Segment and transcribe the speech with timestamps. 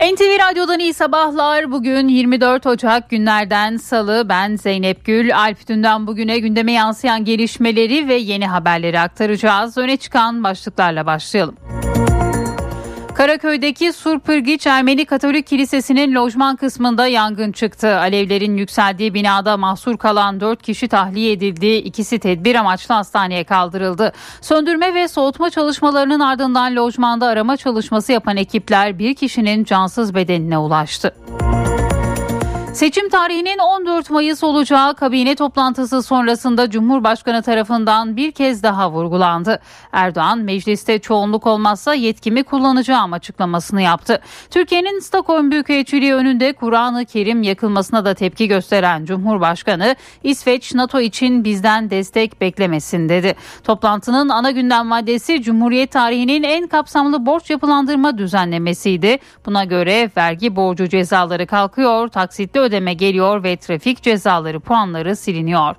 [0.00, 1.72] NTV Radyo'dan iyi sabahlar.
[1.72, 4.28] Bugün 24 Ocak günlerden salı.
[4.28, 5.36] Ben Zeynep Gül.
[5.36, 9.78] Alp Dünden bugüne gündeme yansıyan gelişmeleri ve yeni haberleri aktaracağız.
[9.78, 11.56] Öne çıkan başlıklarla başlayalım.
[13.20, 17.98] Karaköy'deki Surpırgiç Ermeni Katolik Kilisesi'nin lojman kısmında yangın çıktı.
[17.98, 21.66] Alevlerin yükseldiği binada mahsur kalan 4 kişi tahliye edildi.
[21.66, 24.12] İkisi tedbir amaçlı hastaneye kaldırıldı.
[24.40, 31.14] Söndürme ve soğutma çalışmalarının ardından lojmanda arama çalışması yapan ekipler bir kişinin cansız bedenine ulaştı.
[32.74, 39.60] Seçim tarihinin 14 Mayıs olacağı kabine toplantısı sonrasında Cumhurbaşkanı tarafından bir kez daha vurgulandı.
[39.92, 44.20] Erdoğan mecliste çoğunluk olmazsa yetkimi kullanacağım açıklamasını yaptı.
[44.50, 51.90] Türkiye'nin Stockholm Büyükelçiliği önünde Kur'an-ı Kerim yakılmasına da tepki gösteren Cumhurbaşkanı İsveç NATO için bizden
[51.90, 53.34] destek beklemesin dedi.
[53.64, 59.18] Toplantının ana gündem maddesi Cumhuriyet tarihinin en kapsamlı borç yapılandırma düzenlemesiydi.
[59.46, 65.76] Buna göre vergi borcu cezaları kalkıyor, taksitli ödeme geliyor ve trafik cezaları puanları siliniyor.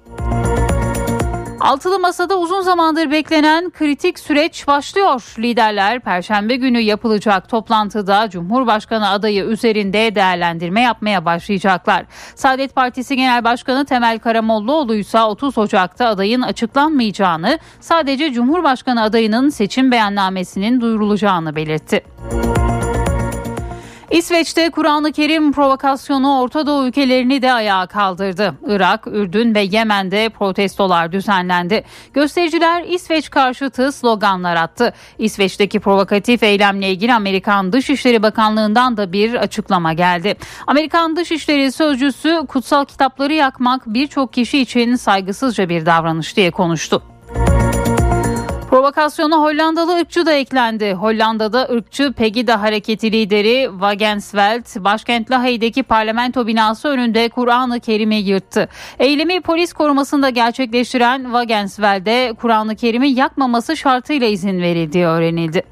[1.61, 5.33] Altılı Masa'da uzun zamandır beklenen kritik süreç başlıyor.
[5.39, 12.05] Liderler Perşembe günü yapılacak toplantıda Cumhurbaşkanı adayı üzerinde değerlendirme yapmaya başlayacaklar.
[12.35, 19.91] Saadet Partisi Genel Başkanı Temel Karamollaoğlu ise 30 Ocak'ta adayın açıklanmayacağını, sadece Cumhurbaşkanı adayının seçim
[19.91, 22.03] beyannamesinin duyurulacağını belirtti.
[24.11, 28.53] İsveç'te Kur'an-ı Kerim provokasyonu Orta Doğu ülkelerini de ayağa kaldırdı.
[28.67, 31.83] Irak, Ürdün ve Yemen'de protestolar düzenlendi.
[32.13, 34.93] Göstericiler İsveç karşıtı sloganlar attı.
[35.17, 40.35] İsveç'teki provokatif eylemle ilgili Amerikan Dışişleri Bakanlığı'ndan da bir açıklama geldi.
[40.67, 47.03] Amerikan Dışişleri Sözcüsü kutsal kitapları yakmak birçok kişi için saygısızca bir davranış diye konuştu.
[48.71, 50.93] Provokasyona Hollandalı ırkçı da eklendi.
[50.93, 58.69] Hollanda'da ırkçı Pegida hareketi lideri Wagensveld başkent Lahey'deki parlamento binası önünde Kur'an-ı Kerim'i yırttı.
[58.99, 65.63] Eylemi polis korumasında gerçekleştiren Wagensveld'e Kur'an-ı Kerim'i yakmaması şartıyla izin verildiği öğrenildi.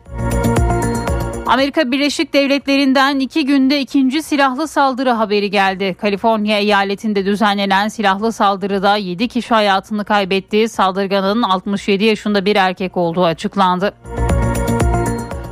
[1.49, 5.95] Amerika Birleşik Devletleri'nden iki günde ikinci silahlı saldırı haberi geldi.
[6.01, 10.69] Kaliforniya eyaletinde düzenlenen silahlı saldırıda 7 kişi hayatını kaybetti.
[10.69, 13.93] Saldırganın 67 yaşında bir erkek olduğu açıklandı.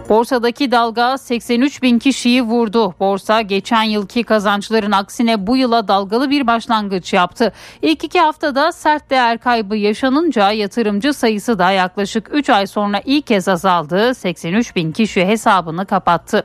[0.10, 2.96] Borsadaki dalga 83 bin kişiyi vurdu.
[3.00, 7.54] Borsa geçen yılki kazançların aksine bu yıla dalgalı bir başlangıç yaptı.
[7.82, 13.28] İlk iki haftada sert değer kaybı yaşanınca yatırımcı sayısı da yaklaşık 3 ay sonra ilk
[13.28, 14.16] kez azaldı.
[14.16, 16.44] 83 bin kişi hesabını kapattı.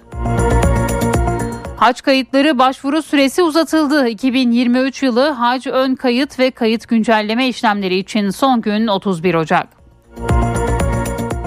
[1.76, 4.08] Hac kayıtları başvuru süresi uzatıldı.
[4.08, 9.66] 2023 yılı hac ön kayıt ve kayıt güncelleme işlemleri için son gün 31 Ocak.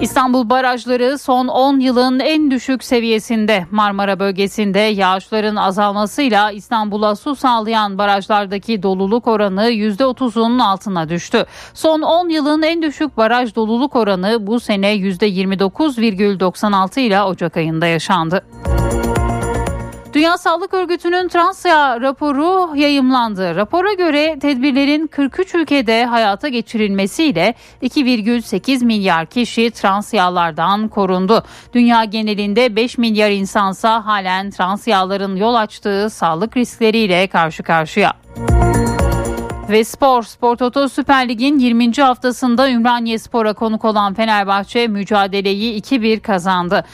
[0.02, 3.66] İstanbul barajları son 10 yılın en düşük seviyesinde.
[3.72, 11.46] Marmara bölgesinde yağışların azalmasıyla İstanbul'a su sağlayan barajlardaki doluluk oranı %30'un altına düştü.
[11.74, 18.46] Son 10 yılın en düşük baraj doluluk oranı bu sene %29,96 ile Ocak ayında yaşandı.
[20.16, 23.56] Dünya Sağlık Örgütü'nün Transya raporu yayımlandı.
[23.56, 31.44] Rapora göre tedbirlerin 43 ülkede hayata geçirilmesiyle 2,8 milyar kişi trans yağlardan korundu.
[31.74, 38.14] Dünya genelinde 5 milyar insansa halen trans yağların yol açtığı sağlık riskleriyle karşı karşıya.
[39.70, 41.92] Ve spor, Spor Toto Süper Lig'in 20.
[41.92, 46.86] haftasında Ümraniye Spor'a konuk olan Fenerbahçe mücadeleyi 2-1 kazandı.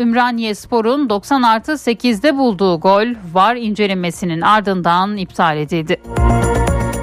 [0.00, 6.00] Ümraniye Spor'un 90 artı 8'de bulduğu gol VAR incelemesinin ardından iptal edildi.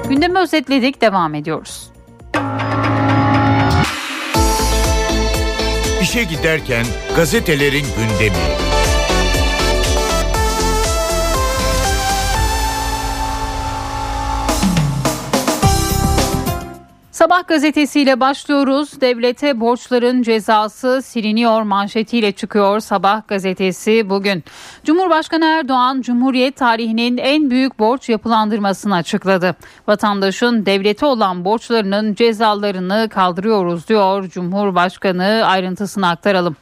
[0.08, 1.90] Gündemi özetledik, devam ediyoruz.
[6.02, 8.75] İşe giderken gazetelerin gündemi.
[17.26, 19.00] Sabah gazetesiyle başlıyoruz.
[19.00, 24.44] Devlete borçların cezası siliniyor manşetiyle çıkıyor Sabah gazetesi bugün.
[24.84, 29.56] Cumhurbaşkanı Erdoğan Cumhuriyet tarihinin en büyük borç yapılandırmasını açıkladı.
[29.88, 36.56] Vatandaşın devlete olan borçlarının cezalarını kaldırıyoruz diyor Cumhurbaşkanı ayrıntısını aktaralım.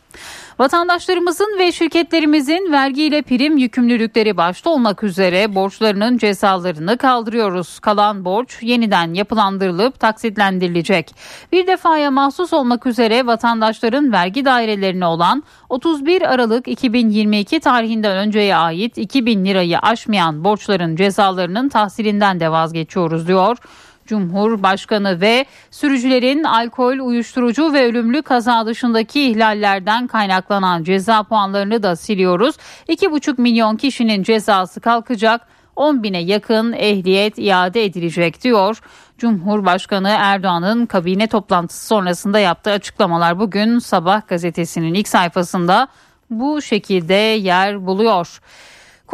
[0.58, 7.78] Vatandaşlarımızın ve şirketlerimizin vergiyle prim yükümlülükleri başta olmak üzere borçlarının cezalarını kaldırıyoruz.
[7.78, 11.14] Kalan borç yeniden yapılandırılıp taksitlendirilecek.
[11.52, 18.98] Bir defaya mahsus olmak üzere vatandaşların vergi dairelerine olan 31 Aralık 2022 tarihinden önceye ait
[18.98, 23.56] 2000 lirayı aşmayan borçların cezalarının tahsilinden de vazgeçiyoruz diyor.
[24.06, 32.56] Cumhurbaşkanı ve sürücülerin alkol, uyuşturucu ve ölümlü kaza dışındaki ihlallerden kaynaklanan ceza puanlarını da siliyoruz.
[32.88, 35.40] 2,5 milyon kişinin cezası kalkacak.
[35.76, 38.80] 10 bine yakın ehliyet iade edilecek diyor.
[39.18, 45.88] Cumhurbaşkanı Erdoğan'ın kabine toplantısı sonrasında yaptığı açıklamalar bugün Sabah gazetesinin ilk sayfasında
[46.30, 48.40] bu şekilde yer buluyor.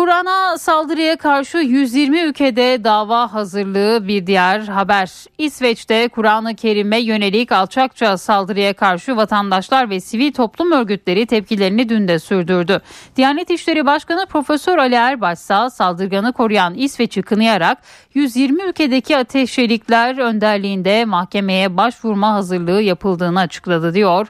[0.00, 5.10] Kur'an'a saldırıya karşı 120 ülkede dava hazırlığı bir diğer haber.
[5.38, 12.18] İsveç'te Kur'an-ı Kerim'e yönelik alçakça saldırıya karşı vatandaşlar ve sivil toplum örgütleri tepkilerini dün de
[12.18, 12.80] sürdürdü.
[13.16, 17.78] Diyanet İşleri Başkanı Profesör Ali Erbaş ise saldırganı koruyan İsveç'i kınayarak
[18.14, 24.26] 120 ülkedeki ateşçilikler önderliğinde mahkemeye başvurma hazırlığı yapıldığını açıkladı diyor.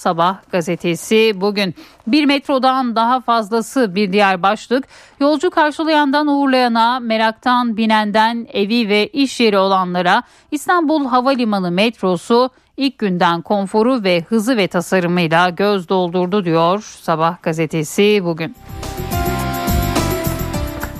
[0.00, 1.74] Sabah gazetesi bugün
[2.06, 4.84] bir metrodan daha fazlası bir diğer başlık
[5.20, 13.42] yolcu karşılayandan uğurlayana meraktan binenden evi ve iş yeri olanlara İstanbul Havalimanı metrosu ilk günden
[13.42, 18.56] konforu ve hızı ve tasarımıyla göz doldurdu diyor Sabah gazetesi bugün.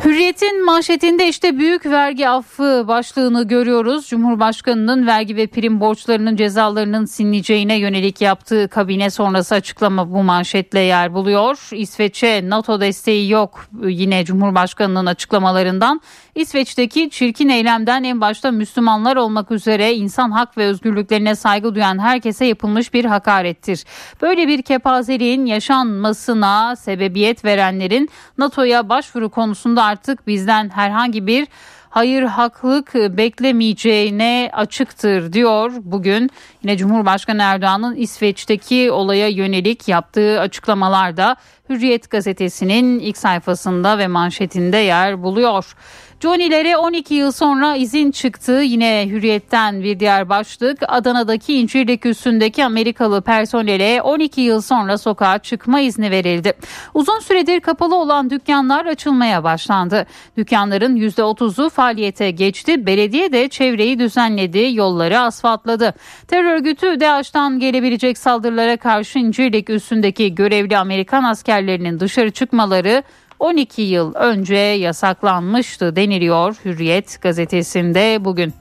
[0.05, 4.09] Hürriyet'in manşetinde işte büyük vergi affı başlığını görüyoruz.
[4.09, 11.15] Cumhurbaşkanının vergi ve prim borçlarının cezalarının silineceğine yönelik yaptığı kabine sonrası açıklama bu manşetle yer
[11.15, 11.69] buluyor.
[11.73, 16.01] İsveç'e NATO desteği yok yine Cumhurbaşkanının açıklamalarından.
[16.35, 22.45] İsveç'teki çirkin eylemden en başta Müslümanlar olmak üzere insan hak ve özgürlüklerine saygı duyan herkese
[22.45, 23.85] yapılmış bir hakarettir.
[24.23, 28.09] Böyle bir kepazeliğin yaşanmasına sebebiyet verenlerin
[28.39, 31.49] NATO'ya başvuru konusunda artık bizden herhangi bir
[31.91, 36.31] hayır haklık beklemeyeceğine açıktır diyor bugün.
[36.63, 41.37] Yine Cumhurbaşkanı Erdoğan'ın İsveç'teki olaya yönelik yaptığı açıklamalarda
[41.71, 45.75] Hürriyet gazetesinin ilk sayfasında ve manşetinde yer buluyor.
[46.23, 48.53] Johnny'lere 12 yıl sonra izin çıktı.
[48.53, 50.79] Yine hürriyetten bir diğer başlık.
[50.89, 56.53] Adana'daki İncirlik üstündeki Amerikalı personele 12 yıl sonra sokağa çıkma izni verildi.
[56.95, 60.07] Uzun süredir kapalı olan dükkanlar açılmaya başlandı.
[60.37, 62.87] Dükkanların %30'u faaliyete geçti.
[62.87, 65.95] Belediye de çevreyi düzenledi, yolları asfaltladı.
[66.29, 71.25] Terör örgütü DAEŞ'tan gelebilecek saldırılara karşı İncirlik üstündeki görevli Amerikan
[71.61, 73.03] askerlerinin dışarı çıkmaları
[73.39, 78.55] 12 yıl önce yasaklanmıştı deniliyor Hürriyet gazetesinde bugün.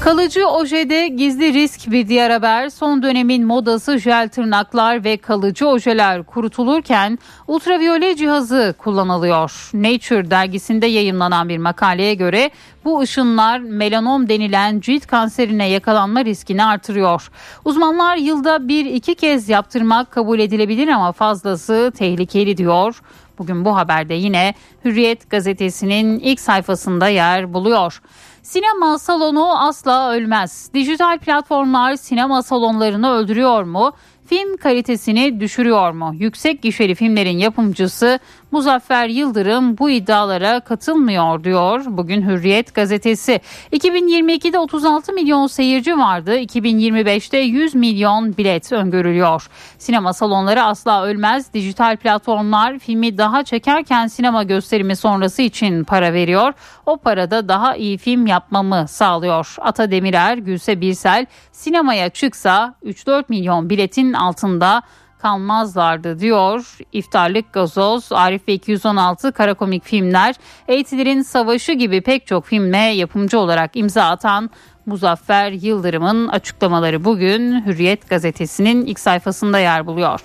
[0.00, 2.68] Kalıcı ojede gizli risk bir diğer haber.
[2.68, 7.18] Son dönemin modası jel tırnaklar ve kalıcı ojeler kurutulurken
[7.48, 9.70] ultraviyole cihazı kullanılıyor.
[9.74, 12.50] Nature dergisinde yayınlanan bir makaleye göre
[12.84, 17.30] bu ışınlar melanom denilen cilt kanserine yakalanma riskini artırıyor.
[17.64, 23.02] Uzmanlar yılda bir iki kez yaptırmak kabul edilebilir ama fazlası tehlikeli diyor.
[23.38, 24.54] Bugün bu haberde yine
[24.84, 28.00] Hürriyet gazetesinin ilk sayfasında yer buluyor.
[28.44, 30.70] Sinema salonu asla ölmez.
[30.74, 33.92] Dijital platformlar sinema salonlarını öldürüyor mu?
[34.26, 36.14] Film kalitesini düşürüyor mu?
[36.14, 38.18] Yüksek gişeli filmlerin yapımcısı
[38.54, 43.40] Muzaffer Yıldırım bu iddialara katılmıyor diyor bugün Hürriyet gazetesi.
[43.72, 46.38] 2022'de 36 milyon seyirci vardı.
[46.38, 49.48] 2025'te 100 milyon bilet öngörülüyor.
[49.78, 51.54] Sinema salonları asla ölmez.
[51.54, 56.52] Dijital platformlar filmi daha çekerken sinema gösterimi sonrası için para veriyor.
[56.86, 59.56] O parada daha iyi film yapmamı sağlıyor.
[59.60, 64.82] Ata Demirer, Gülse Birsel sinemaya çıksa 3-4 milyon biletin altında
[65.24, 66.78] kalmazlardı diyor.
[66.92, 70.34] İftarlık Gazoz, Arif ve 216 karakomik filmler,
[70.68, 74.50] Eğitilerin Savaşı gibi pek çok filme yapımcı olarak imza atan
[74.86, 80.20] Muzaffer Yıldırım'ın açıklamaları bugün Hürriyet gazetesinin ilk sayfasında yer buluyor.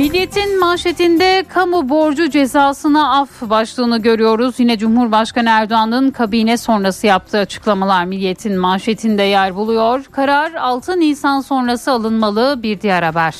[0.00, 4.54] Milliyetin manşetinde kamu borcu cezasına af başlığını görüyoruz.
[4.60, 10.04] Yine Cumhurbaşkanı Erdoğan'ın kabine sonrası yaptığı açıklamalar Milliyet'in manşetinde yer buluyor.
[10.04, 13.34] Karar 6 Nisan sonrası alınmalı bir diğer haber.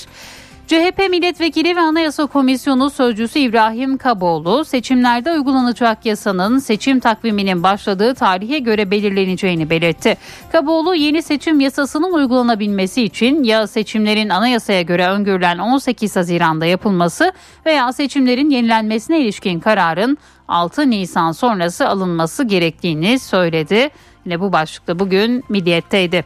[0.71, 8.59] CHP Milletvekili ve Anayasa Komisyonu Sözcüsü İbrahim Kaboğlu seçimlerde uygulanacak yasanın seçim takviminin başladığı tarihe
[8.59, 10.17] göre belirleneceğini belirtti.
[10.53, 17.33] Kaboğlu yeni seçim yasasının uygulanabilmesi için ya seçimlerin anayasaya göre öngörülen 18 Haziran'da yapılması
[17.67, 23.91] veya seçimlerin yenilenmesine ilişkin kararın 6 Nisan sonrası alınması gerektiğini söyledi.
[24.25, 26.25] Yine bu başlıkta bugün Milliyet'teydi.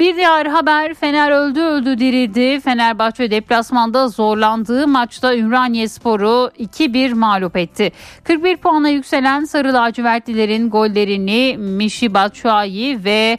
[0.00, 2.60] Bir diğer haber Fener öldü öldü dirildi.
[2.60, 7.92] Fenerbahçe deplasmanda zorlandığı maçta Ümraniye Sporu 2-1 mağlup etti.
[8.24, 13.38] 41 puana yükselen Sarı Lacivertlilerin gollerini Mişi Batshuayi ve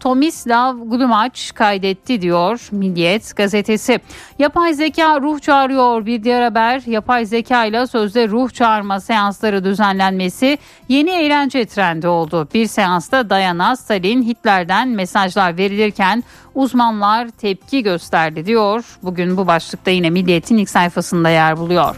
[0.00, 4.00] Tomislav Glumac kaydetti diyor Milliyet gazetesi.
[4.38, 6.82] Yapay zeka ruh çağırıyor bir diğer haber.
[6.86, 12.48] Yapay zeka ile sözde ruh çağırma seansları düzenlenmesi yeni eğlence trendi oldu.
[12.54, 16.24] Bir seansta Diana, Stalin, Hitler'den mesajlar verilirken
[16.54, 18.98] uzmanlar tepki gösterdi diyor.
[19.02, 21.96] Bugün bu başlıkta yine Milliyet'in ilk sayfasında yer buluyor.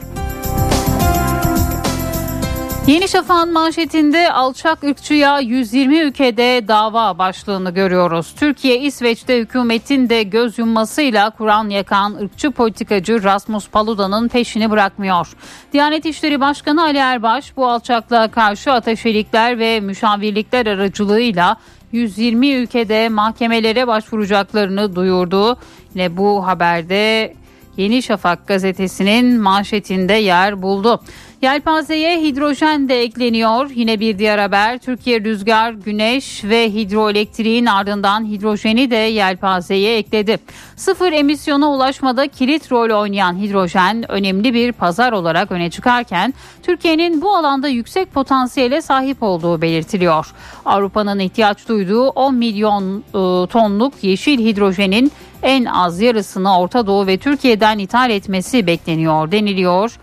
[2.87, 8.35] Yeni Şafak'ın manşetinde alçak ırkçıya 120 ülkede dava başlığını görüyoruz.
[8.37, 15.29] Türkiye, İsveç'te hükümetin de göz yummasıyla Kur'an yakan ırkçı politikacı Rasmus Paluda'nın peşini bırakmıyor.
[15.73, 21.57] Diyanet İşleri Başkanı Ali Erbaş bu alçaklığa karşı ateşelikler ve müşavirlikler aracılığıyla
[21.93, 25.57] 120 ülkede mahkemelere başvuracaklarını duyurdu.
[25.95, 27.35] Yine bu haberde
[27.77, 31.01] Yeni Şafak gazetesinin manşetinde yer buldu.
[31.43, 33.71] Yelpazeye hidrojen de ekleniyor.
[33.75, 40.39] Yine bir diğer haber Türkiye rüzgar, güneş ve hidroelektriğin ardından hidrojeni de yelpazeye ekledi.
[40.77, 47.37] Sıfır emisyona ulaşmada kilit rol oynayan hidrojen önemli bir pazar olarak öne çıkarken Türkiye'nin bu
[47.37, 50.27] alanda yüksek potansiyele sahip olduğu belirtiliyor.
[50.65, 57.17] Avrupa'nın ihtiyaç duyduğu 10 milyon e, tonluk yeşil hidrojenin en az yarısını Orta Doğu ve
[57.17, 59.99] Türkiye'den ithal etmesi bekleniyor deniliyor.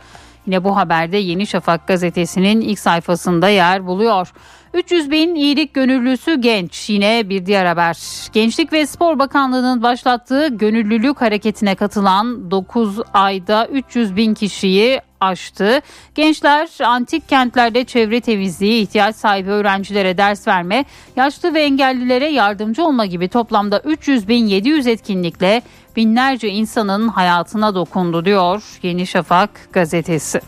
[0.47, 4.33] Yine bu haberde Yeni Şafak gazetesinin ilk sayfasında yer buluyor.
[4.73, 7.97] 300 bin iyilik gönüllüsü genç yine bir diğer haber.
[8.33, 15.81] Gençlik ve Spor Bakanlığı'nın başlattığı gönüllülük hareketine katılan 9 ayda 300 bin kişiyi aştı.
[16.15, 20.85] Gençler antik kentlerde çevre temizliği, ihtiyaç sahibi öğrencilere ders verme,
[21.15, 25.61] yaşlı ve engellilere yardımcı olma gibi toplamda 300 bin 700 etkinlikle
[25.97, 30.41] binlerce insanın hayatına dokundu diyor Yeni Şafak gazetesi.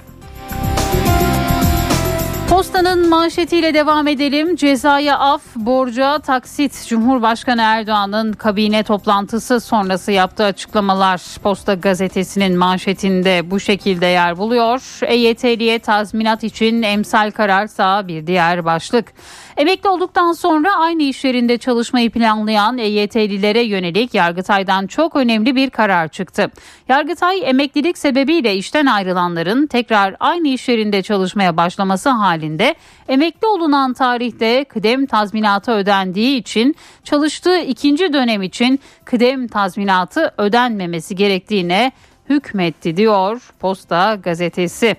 [2.50, 4.56] Postanın manşetiyle devam edelim.
[4.56, 6.86] Cezaya af, borca taksit.
[6.88, 15.00] Cumhurbaşkanı Erdoğan'ın kabine toplantısı sonrası yaptığı açıklamalar Posta gazetesinin manşetinde bu şekilde yer buluyor.
[15.02, 19.14] EYT'liye tazminat için emsal kararsa bir diğer başlık.
[19.60, 26.08] Emekli olduktan sonra aynı iş yerinde çalışmayı planlayan EYT'lilere yönelik Yargıtay'dan çok önemli bir karar
[26.08, 26.52] çıktı.
[26.90, 32.76] Yargıtay emeklilik sebebiyle işten ayrılanların tekrar aynı iş yerinde çalışmaya başlaması halinde
[33.08, 41.92] emekli olunan tarihte kıdem tazminatı ödendiği için çalıştığı ikinci dönem için kıdem tazminatı ödenmemesi gerektiğine
[42.30, 44.96] hükmetti diyor Posta gazetesi.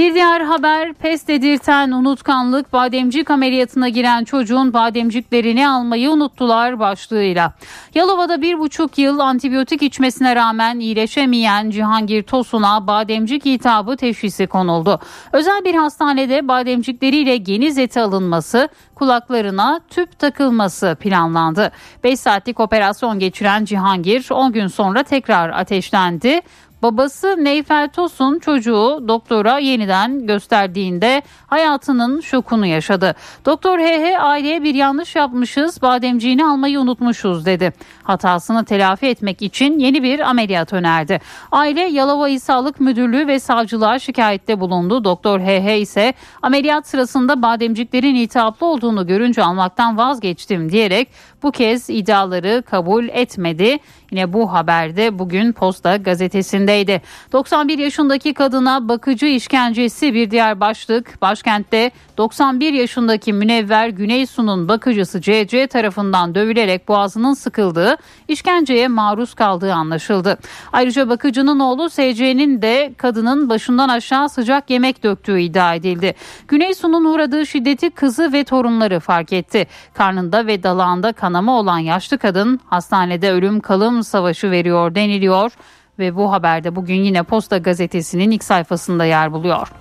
[0.00, 7.52] Bir diğer haber pes dedirten unutkanlık bademcik ameliyatına giren çocuğun bademciklerini almayı unuttular başlığıyla.
[7.94, 15.00] Yalova'da bir buçuk yıl antibiyotik içmesine rağmen iyileşemeyen Cihangir Tosun'a bademcik hitabı teşhisi konuldu.
[15.32, 21.72] Özel bir hastanede bademcikleriyle geniz eti alınması, kulaklarına tüp takılması planlandı.
[22.04, 26.40] 5 saatlik operasyon geçiren Cihangir 10 gün sonra tekrar ateşlendi.
[26.82, 33.14] Babası Neyfel Tosun çocuğu doktora yeniden gösterdiğinde hayatının şokunu yaşadı.
[33.46, 37.72] Doktor HH aileye bir yanlış yapmışız bademciğini almayı unutmuşuz dedi.
[38.02, 41.20] Hatasını telafi etmek için yeni bir ameliyat önerdi.
[41.52, 45.04] Aile Yalova İl Sağlık Müdürlüğü ve savcılığa şikayette bulundu.
[45.04, 51.08] Doktor HH ise ameliyat sırasında bademciklerin iltihaplı olduğunu görünce almaktan vazgeçtim diyerek
[51.42, 53.78] bu kez iddiaları kabul etmedi.
[54.10, 57.02] Yine bu haberde bugün Posta gazetesindeydi.
[57.32, 61.22] 91 yaşındaki kadına bakıcı işkencesi bir diğer başlık.
[61.22, 67.96] Başkentte 91 yaşındaki Münevver Güneysu'nun bakıcısı CC tarafından dövülerek boğazının sıkıldığı,
[68.28, 70.38] işkenceye maruz kaldığı anlaşıldı.
[70.72, 76.14] Ayrıca bakıcının oğlu SC'nin de kadının başından aşağı sıcak yemek döktüğü iddia edildi.
[76.48, 79.66] Güneysu'nun uğradığı şiddeti kızı ve torunları fark etti.
[79.94, 85.52] Karnında ve dalağında kanama olan yaşlı kadın hastanede ölüm kalım savaşı veriyor deniliyor
[85.98, 89.72] ve bu haberde bugün yine Posta gazetesinin ilk sayfasında yer buluyor.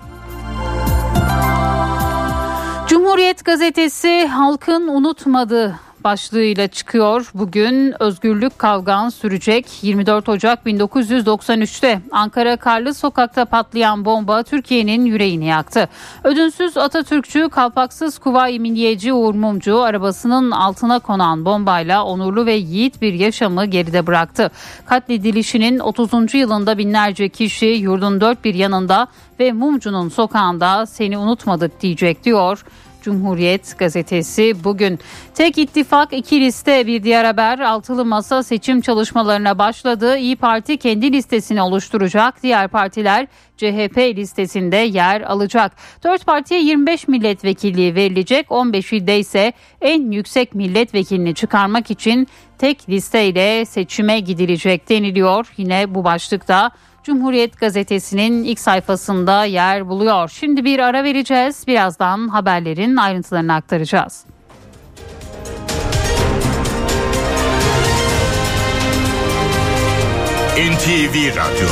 [2.88, 7.32] Cumhuriyet gazetesi halkın unutmadığı başlığıyla çıkıyor.
[7.34, 9.66] Bugün özgürlük kavgan sürecek.
[9.82, 15.90] 24 Ocak 1993'te Ankara Karlı Sokak'ta patlayan bomba Türkiye'nin yüreğini yaktı.
[16.24, 23.14] Ödünsüz Atatürkçü, kalpaksız Kuvayi Milliyeci Uğur Mumcu arabasının altına konan bombayla onurlu ve yiğit bir
[23.14, 24.52] yaşamı geride bıraktı.
[24.86, 26.34] Katledilişinin 30.
[26.34, 29.08] yılında binlerce kişi yurdun dört bir yanında
[29.40, 32.66] ve Mumcu'nun sokağında seni unutmadık diyecek diyor
[33.02, 35.00] Cumhuriyet gazetesi bugün.
[35.34, 40.18] Tek ittifak iki liste bir diğer haber altılı masa seçim çalışmalarına başladı.
[40.18, 42.44] İyi Parti kendi listesini oluşturacak.
[42.44, 43.28] Diğer partiler
[43.58, 45.72] CHP listesinde yer alacak.
[46.04, 48.52] Dört partiye 25 milletvekilliği verilecek.
[48.52, 52.28] 15 ilde ise en yüksek milletvekilini çıkarmak için
[52.58, 55.54] tek listeyle seçime gidilecek deniliyor.
[55.58, 56.72] Yine bu başlıkta
[57.10, 60.30] Cumhuriyet gazetesinin ilk sayfasında yer buluyor.
[60.30, 61.68] Şimdi bir ara vereceğiz.
[61.68, 64.26] Birazdan haberlerin ayrıntılarını aktaracağız.
[70.58, 71.70] NTV Radyo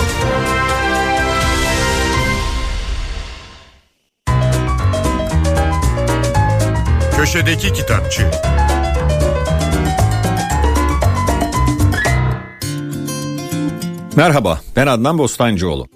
[7.18, 8.32] Köşedeki Kitapçı
[14.18, 15.88] Merhaba, ben Adnan Bostancıoğlu.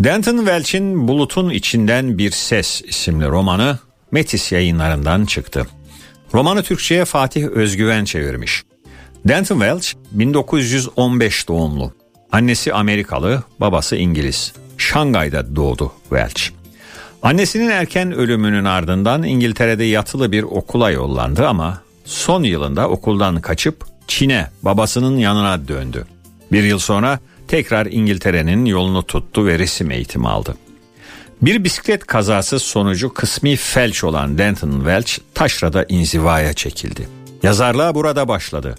[0.00, 3.78] Denton Welch'in Bulutun İçinden Bir Ses isimli romanı
[4.10, 5.66] Metis yayınlarından çıktı.
[6.34, 8.62] Romanı Türkçe'ye Fatih Özgüven çevirmiş.
[9.28, 11.92] Denton Welch 1915 doğumlu.
[12.32, 14.52] Annesi Amerikalı, babası İngiliz.
[14.78, 16.42] Şangay'da doğdu Welch.
[17.22, 24.50] Annesinin erken ölümünün ardından İngiltere'de yatılı bir okula yollandı ama son yılında okuldan kaçıp Çin'e
[24.62, 26.06] babasının yanına döndü.
[26.52, 27.18] Bir yıl sonra
[27.50, 30.54] tekrar İngiltere'nin yolunu tuttu ve resim eğitimi aldı.
[31.42, 37.08] Bir bisiklet kazası sonucu kısmi felç olan Denton Welch taşrada inzivaya çekildi.
[37.42, 38.74] Yazarlığa burada başladı.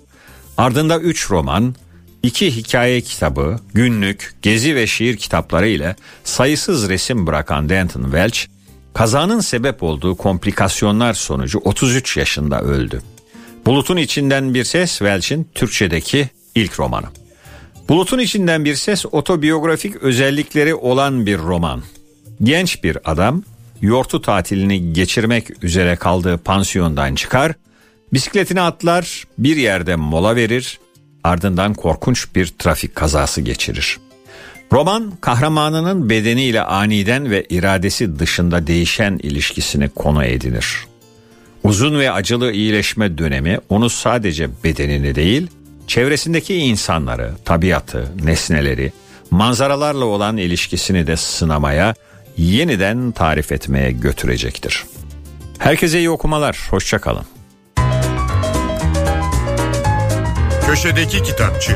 [0.58, 1.76] Ardında 3 roman,
[2.24, 8.40] iki hikaye kitabı, günlük, gezi ve şiir kitapları ile sayısız resim bırakan Denton Welch,
[8.94, 13.02] kazanın sebep olduğu komplikasyonlar sonucu 33 yaşında öldü.
[13.66, 17.08] Bulutun içinden bir ses Welch'in Türkçedeki ilk romanı.
[17.92, 21.82] Bulutun içinden bir ses otobiyografik özellikleri olan bir roman.
[22.44, 23.44] Genç bir adam
[23.82, 27.54] yortu tatilini geçirmek üzere kaldığı pansiyondan çıkar,
[28.14, 30.80] bisikletini atlar, bir yerde mola verir,
[31.24, 34.00] ardından korkunç bir trafik kazası geçirir.
[34.74, 40.78] Roman kahramanının bedeniyle aniden ve iradesi dışında değişen ilişkisini konu edinir.
[41.64, 45.48] Uzun ve acılı iyileşme dönemi onu sadece bedenini değil,
[45.92, 48.92] çevresindeki insanları, tabiatı, nesneleri,
[49.32, 51.96] manzaralarla olan ilişkisini de sınamaya,
[52.38, 54.84] yeniden tarif etmeye götürecektir.
[55.58, 57.26] Herkese iyi okumalar, hoşçakalın.
[60.66, 61.72] Köşedeki Kitapçı.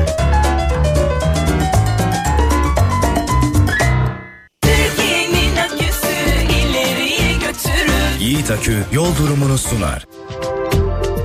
[8.20, 10.06] Yiğit Akü yol durumunu sunar.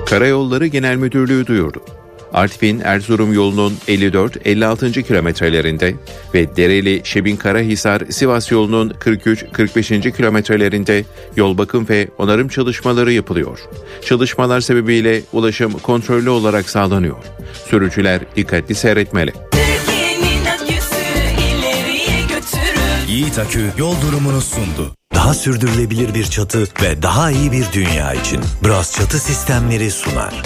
[0.06, 2.01] Karayolları Genel Müdürlüğü duyurdu.
[2.34, 5.04] Artvin Erzurum yolunun 54-56.
[5.04, 5.96] kilometrelerinde
[6.34, 10.12] ve Dereli Şebin Karahisar Sivas yolunun 43-45.
[10.12, 13.60] kilometrelerinde yol bakım ve onarım çalışmaları yapılıyor.
[14.06, 17.18] Çalışmalar sebebiyle ulaşım kontrollü olarak sağlanıyor.
[17.70, 19.34] Sürücüler dikkatli seyretmeli.
[23.08, 24.96] Yiğit Akü yol durumunu sundu.
[25.16, 30.44] Daha sürdürülebilir bir çatı ve daha iyi bir dünya için Bras Çatı Sistemleri sunar.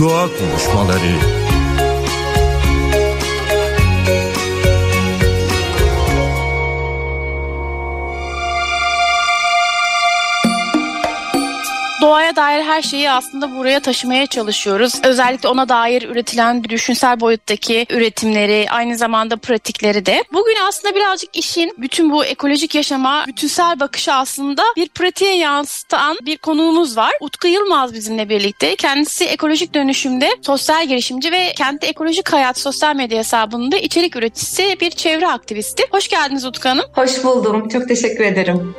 [0.00, 1.14] Doğa konuşmaları
[12.00, 14.94] Doğaya dair her şeyi aslında buraya taşımaya çalışıyoruz.
[15.04, 20.24] Özellikle ona dair üretilen düşünsel boyuttaki üretimleri, aynı zamanda pratikleri de.
[20.32, 26.36] Bugün aslında birazcık işin bütün bu ekolojik yaşama bütünsel bakışı aslında bir pratiğe yansıtan bir
[26.36, 27.12] konuğumuz var.
[27.20, 28.76] Utku Yılmaz bizimle birlikte.
[28.76, 34.90] Kendisi ekolojik dönüşümde sosyal girişimci ve kendi ekolojik hayat sosyal medya hesabında içerik üreticisi bir
[34.90, 35.82] çevre aktivisti.
[35.90, 36.84] Hoş geldiniz Utku Hanım.
[36.94, 37.68] Hoş buldum.
[37.68, 38.74] Çok teşekkür ederim.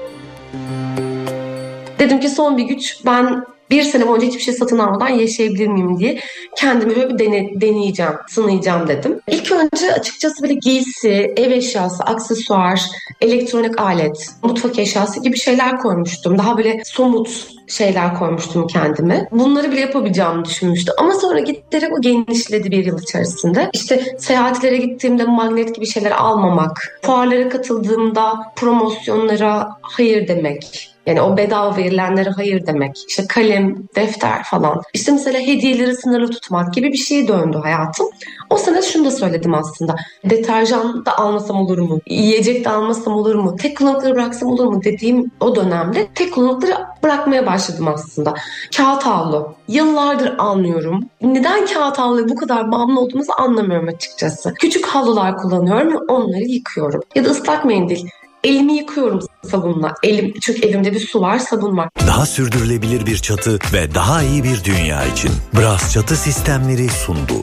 [2.01, 5.99] Dedim ki son bir güç ben bir sene boyunca hiçbir şey satın almadan yaşayabilir miyim
[5.99, 6.19] diye
[6.55, 9.19] kendimi böyle bir dene, deneyeceğim, sınayacağım dedim.
[9.27, 12.81] İlk önce açıkçası böyle giysi, ev eşyası, aksesuar,
[13.21, 16.37] elektronik alet, mutfak eşyası gibi şeyler koymuştum.
[16.37, 19.27] Daha böyle somut şeyler koymuştum kendime.
[19.31, 20.93] Bunları bile yapabileceğimi düşünmüştüm.
[20.97, 23.69] Ama sonra giderek o genişledi bir yıl içerisinde.
[23.73, 31.77] İşte seyahatlere gittiğimde magnet gibi şeyler almamak, fuarlara katıldığımda promosyonlara hayır demek, yani o bedava
[31.77, 33.05] verilenlere hayır demek.
[33.07, 34.81] İşte kalem, defter falan.
[34.93, 38.07] İşte mesela hediyeleri sınırlı tutmak gibi bir şeye döndü hayatım.
[38.49, 39.95] O sene şunu da söyledim aslında.
[40.25, 41.99] Deterjan da almasam olur mu?
[42.07, 43.55] Yiyecek de almasam olur mu?
[43.55, 48.33] Tek kullanıkları bıraksam olur mu dediğim o dönemde tek kullanıkları bırakmaya başladım aslında.
[48.77, 49.53] Kağıt havlu.
[49.67, 51.03] Yıllardır almıyorum.
[51.21, 54.53] Neden kağıt havluya bu kadar bağımlı olduğumuzu anlamıyorum açıkçası.
[54.53, 57.01] Küçük havlular kullanıyorum ve onları yıkıyorum.
[57.15, 58.07] Ya da ıslak mendil
[58.43, 59.19] elimi yıkıyorum
[59.51, 59.93] sabunla.
[60.03, 61.89] Elim, çünkü evimde bir su var, sabun var.
[62.07, 67.33] Daha sürdürülebilir bir çatı ve daha iyi bir dünya için Bras Çatı Sistemleri sundu.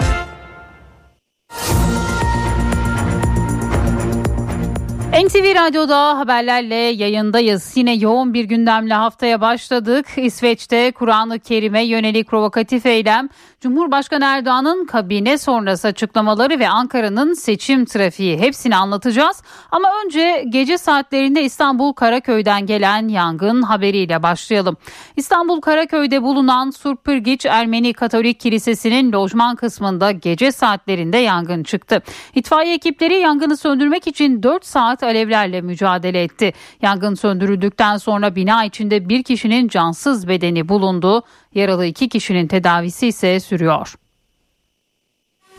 [5.24, 7.72] NTV Radyo'da haberlerle yayındayız.
[7.74, 10.06] Yine yoğun bir gündemle haftaya başladık.
[10.16, 13.28] İsveç'te Kur'an-ı Kerim'e yönelik provokatif eylem,
[13.60, 19.42] Cumhurbaşkanı Erdoğan'ın kabine sonrası açıklamaları ve Ankara'nın seçim trafiği hepsini anlatacağız.
[19.70, 24.76] Ama önce gece saatlerinde İstanbul Karaköy'den gelen yangın haberiyle başlayalım.
[25.16, 32.02] İstanbul Karaköy'de bulunan Surpırgiç Ermeni Katolik Kilisesi'nin lojman kısmında gece saatlerinde yangın çıktı.
[32.34, 36.52] İtfaiye ekipleri yangını söndürmek için 4 saat alevlerle mücadele etti.
[36.82, 41.22] Yangın söndürüldükten sonra bina içinde bir kişinin cansız bedeni bulundu.
[41.54, 43.94] Yaralı iki kişinin tedavisi ise sürüyor.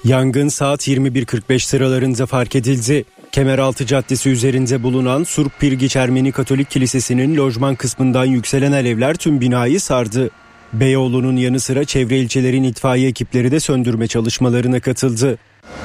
[0.04, 3.06] Yangın saat 21.45 sıralarında fark edildi.
[3.32, 9.82] Kemeraltı Caddesi üzerinde bulunan Surp Pirgiç Ermeni Katolik Kilisesi'nin lojman kısmından yükselen alevler tüm binayı
[9.82, 10.30] sardı.
[10.74, 15.38] Beyoğlu'nun yanı sıra çevre ilçelerin itfaiye ekipleri de söndürme çalışmalarına katıldı.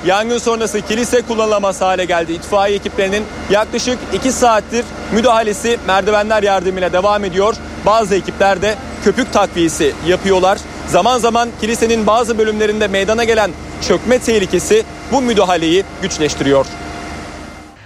[0.07, 2.33] Yangın sonrası kilise kullanılamaz hale geldi.
[2.33, 7.55] İtfaiye ekiplerinin yaklaşık 2 saattir müdahalesi merdivenler yardımıyla devam ediyor.
[7.87, 10.59] Bazı ekipler de köpük takviyesi yapıyorlar.
[10.89, 13.51] Zaman zaman kilisenin bazı bölümlerinde meydana gelen
[13.89, 16.67] çökme tehlikesi bu müdahaleyi güçleştiriyor.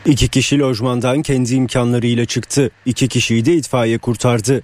[0.07, 2.71] İki kişi lojmandan kendi imkanlarıyla çıktı.
[2.87, 4.63] İki kişiyi de itfaiye kurtardı.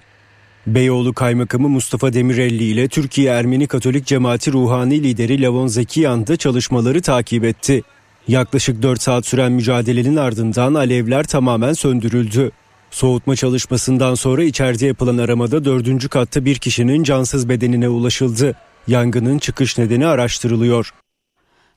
[0.67, 7.01] Beyoğlu Kaymakamı Mustafa Demirelli ile Türkiye Ermeni Katolik Cemaati Ruhani lideri Lavon Zekiyan da çalışmaları
[7.01, 7.83] takip etti.
[8.27, 12.51] Yaklaşık 4 saat süren mücadelenin ardından alevler tamamen söndürüldü.
[12.91, 18.55] Soğutma çalışmasından sonra içeride yapılan aramada dördüncü katta bir kişinin cansız bedenine ulaşıldı.
[18.87, 20.91] Yangının çıkış nedeni araştırılıyor.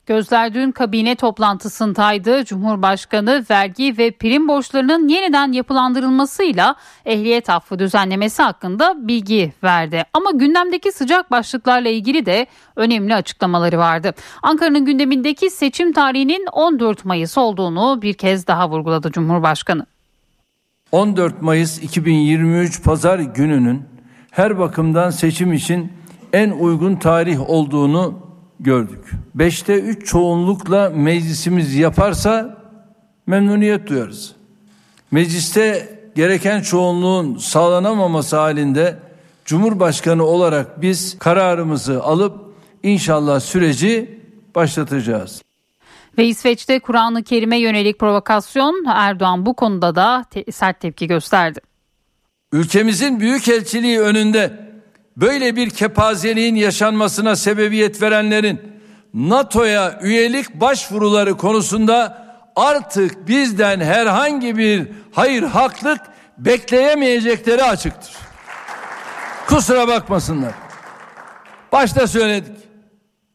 [0.08, 2.44] Gözler dün kabine toplantısındaydı.
[2.44, 6.74] Cumhurbaşkanı vergi ve prim borçlarının yeniden yapılandırılmasıyla
[7.06, 10.04] ehliyet affı düzenlemesi hakkında bilgi verdi.
[10.12, 14.14] Ama gündemdeki sıcak başlıklarla ilgili de önemli açıklamaları vardı.
[14.42, 19.86] Ankara'nın gündemindeki seçim tarihinin 14 Mayıs olduğunu bir kez daha vurguladı Cumhurbaşkanı.
[20.92, 23.82] 14 Mayıs 2023 Pazar gününün
[24.30, 25.92] her bakımdan seçim için
[26.32, 28.27] en uygun tarih olduğunu
[28.60, 29.10] gördük.
[29.34, 32.58] Beşte üç çoğunlukla meclisimiz yaparsa
[33.26, 34.34] memnuniyet duyarız.
[35.10, 38.98] Mecliste gereken çoğunluğun sağlanamaması halinde
[39.44, 42.40] Cumhurbaşkanı olarak biz kararımızı alıp
[42.82, 44.20] inşallah süreci
[44.54, 45.42] başlatacağız.
[46.18, 51.60] Ve İsveç'te Kur'an-ı Kerim'e yönelik provokasyon Erdoğan bu konuda da te- sert tepki gösterdi.
[52.52, 54.67] Ülkemizin büyükelçiliği önünde
[55.20, 58.60] böyle bir kepazeliğin yaşanmasına sebebiyet verenlerin
[59.14, 62.26] NATO'ya üyelik başvuruları konusunda
[62.56, 66.00] artık bizden herhangi bir hayır haklık
[66.38, 68.12] bekleyemeyecekleri açıktır.
[69.46, 70.52] Kusura bakmasınlar.
[71.72, 72.56] Başta söyledik.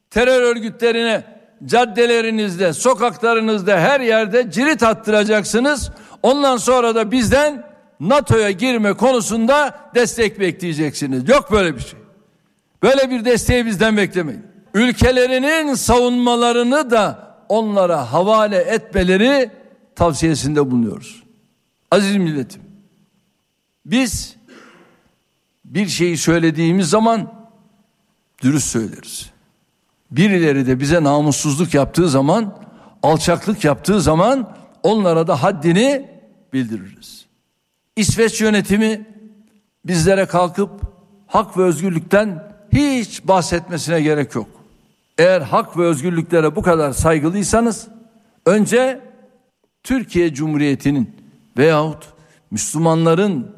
[0.10, 1.24] Terör örgütlerine
[1.65, 5.91] caddelerinizde, sokaklarınızda her yerde cirit attıracaksınız.
[6.24, 11.30] Ondan sonra da bizden NATO'ya girme konusunda destek bekleyeceksiniz.
[11.30, 12.00] Yok böyle bir şey.
[12.84, 14.46] Böyle bir desteği bizden beklemeyin.
[14.74, 19.52] Ülkelerinin savunmalarını da onlara havale etmeleri
[19.96, 21.24] tavsiyesinde bulunuyoruz.
[21.92, 22.62] Aziz milletim.
[23.86, 24.36] Biz
[25.66, 27.34] bir şeyi söylediğimiz zaman
[28.42, 29.30] dürüst söyleriz.
[30.12, 32.58] Birileri de bize namussuzluk yaptığı zaman,
[33.04, 36.10] alçaklık yaptığı zaman onlara da haddini
[36.54, 37.23] bildiririz.
[37.96, 39.06] İsveç yönetimi
[39.86, 40.72] bizlere kalkıp
[41.28, 44.48] hak ve özgürlükten hiç bahsetmesine gerek yok.
[45.18, 47.88] Eğer hak ve özgürlüklere bu kadar saygılıysanız
[48.46, 49.02] önce
[49.84, 51.16] Türkiye Cumhuriyeti'nin
[51.58, 52.14] veyahut
[52.52, 53.56] Müslümanların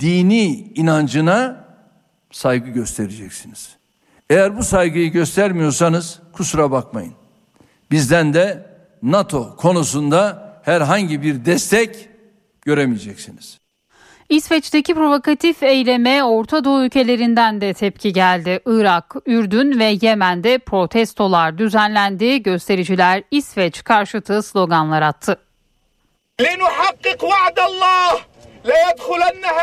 [0.00, 1.64] dini inancına
[2.30, 3.76] saygı göstereceksiniz.
[4.30, 7.14] Eğer bu saygıyı göstermiyorsanız kusura bakmayın.
[7.90, 8.66] Bizden de
[9.02, 12.08] NATO konusunda herhangi bir destek
[12.62, 13.63] göremeyeceksiniz.
[14.28, 18.60] İsveç'teki provokatif eyleme Orta Doğu ülkelerinden de tepki geldi.
[18.66, 22.42] Irak, Ürdün ve Yemen'de protestolar düzenlendi.
[22.42, 25.36] Göstericiler İsveç karşıtı sloganlar attı.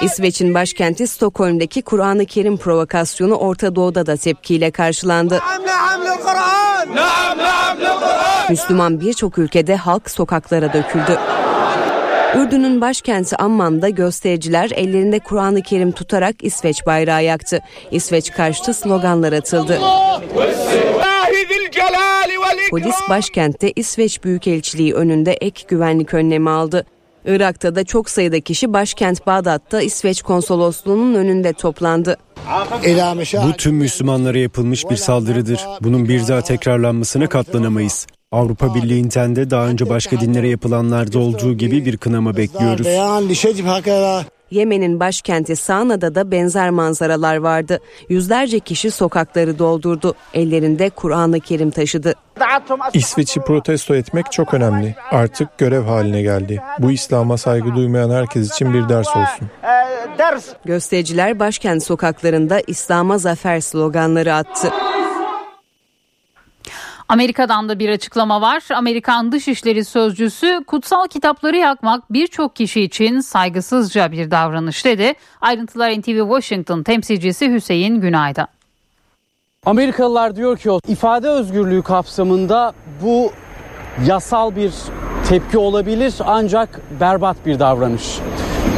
[0.01, 5.39] İsveç'in başkenti Stockholm'daki Kur'an-ı Kerim provokasyonu Orta Doğu'da da tepkiyle karşılandı.
[8.49, 11.19] Müslüman birçok ülkede halk sokaklara döküldü.
[12.35, 17.59] Ürdün'ün başkenti Amman'da göstericiler ellerinde Kur'an-ı Kerim tutarak İsveç bayrağı yaktı.
[17.91, 19.79] İsveç karşıtı sloganlar atıldı.
[22.69, 26.85] Polis başkentte İsveç Büyükelçiliği önünde ek güvenlik önlemi aldı.
[27.25, 32.17] Irak'ta da çok sayıda kişi başkent Bağdat'ta İsveç konsolosluğunun önünde toplandı.
[33.43, 35.59] Bu tüm Müslümanlara yapılmış bir saldırıdır.
[35.81, 38.07] Bunun bir daha tekrarlanmasına katlanamayız.
[38.31, 42.87] Avrupa Birliği'nden de daha önce başka dinlere yapılanlarda olduğu gibi bir kınama bekliyoruz.
[44.51, 47.79] Yemen'in başkenti Sana'da da benzer manzaralar vardı.
[48.09, 50.15] Yüzlerce kişi sokakları doldurdu.
[50.33, 52.13] Ellerinde Kur'an-ı Kerim taşıdı.
[52.93, 54.95] İsveç'i protesto etmek çok önemli.
[55.11, 56.61] Artık görev haline geldi.
[56.79, 59.47] Bu İslam'a saygı duymayan herkes için bir ders olsun.
[60.65, 64.69] Göstericiler başkent sokaklarında İslam'a zafer sloganları attı.
[67.11, 68.63] Amerika'dan da bir açıklama var.
[68.75, 75.13] Amerikan Dışişleri Sözcüsü kutsal kitapları yakmak birçok kişi için saygısızca bir davranış dedi.
[75.41, 78.47] Ayrıntılar NTV Washington temsilcisi Hüseyin Günay'da.
[79.65, 83.31] Amerikalılar diyor ki ifade özgürlüğü kapsamında bu
[84.05, 84.73] yasal bir
[85.29, 88.19] tepki olabilir ancak berbat bir davranış.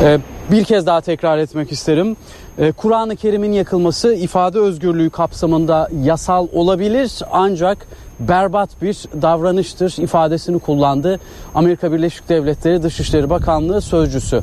[0.04, 0.20] Ee,
[0.52, 2.18] bir kez daha tekrar etmek isterim.
[2.58, 7.88] Ee, Kur'an-ı Kerim'in yakılması ifade özgürlüğü kapsamında yasal olabilir ancak
[8.20, 11.20] berbat bir davranıştır ifadesini kullandı
[11.56, 14.42] Amerika Birleşik Devletleri Dışişleri Bakanlığı sözcüsü.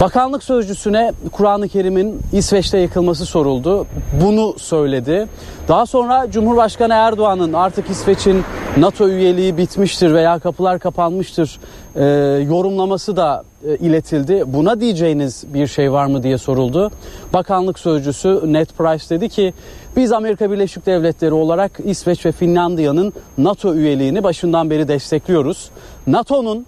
[0.00, 3.86] Bakanlık sözcüsüne Kur'an-ı Kerim'in İsveç'te yakılması soruldu.
[4.24, 5.26] Bunu söyledi.
[5.68, 8.44] Daha sonra Cumhurbaşkanı Erdoğan'ın artık İsveç'in
[8.76, 11.60] NATO üyeliği bitmiştir veya kapılar kapanmıştır
[11.96, 12.04] e,
[12.48, 14.42] yorumlaması da e, iletildi.
[14.46, 16.90] Buna diyeceğiniz bir şey var mı diye soruldu.
[17.32, 19.54] Bakanlık sözcüsü Ned Price dedi ki
[19.96, 25.70] biz Amerika Birleşik Devletleri olarak İsveç ve Finlandiya'nın NATO üyeliğini başından beri destekliyoruz.
[26.06, 26.66] NATO'nun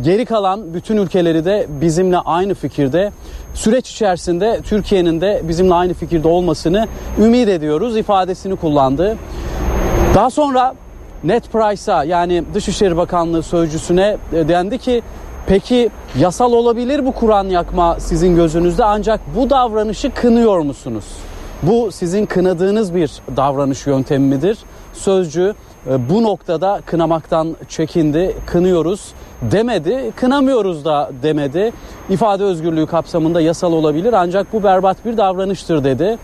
[0.00, 3.12] geri kalan bütün ülkeleri de bizimle aynı fikirde.
[3.54, 6.86] Süreç içerisinde Türkiye'nin de bizimle aynı fikirde olmasını
[7.18, 9.18] ümit ediyoruz ifadesini kullandı.
[10.14, 10.74] Daha sonra
[11.24, 15.02] Ned Price'a yani Dışişleri Bakanlığı sözcüsüne e, dendi ki
[15.46, 21.04] peki yasal olabilir bu Kur'an yakma sizin gözünüzde ancak bu davranışı kınıyor musunuz?
[21.66, 24.58] Bu sizin kınadığınız bir davranış yöntemi midir?
[24.92, 25.54] Sözcü
[25.90, 31.72] e, bu noktada kınamaktan çekindi, kınıyoruz demedi, kınamıyoruz da demedi.
[32.10, 36.18] İfade özgürlüğü kapsamında yasal olabilir ancak bu berbat bir davranıştır dedi.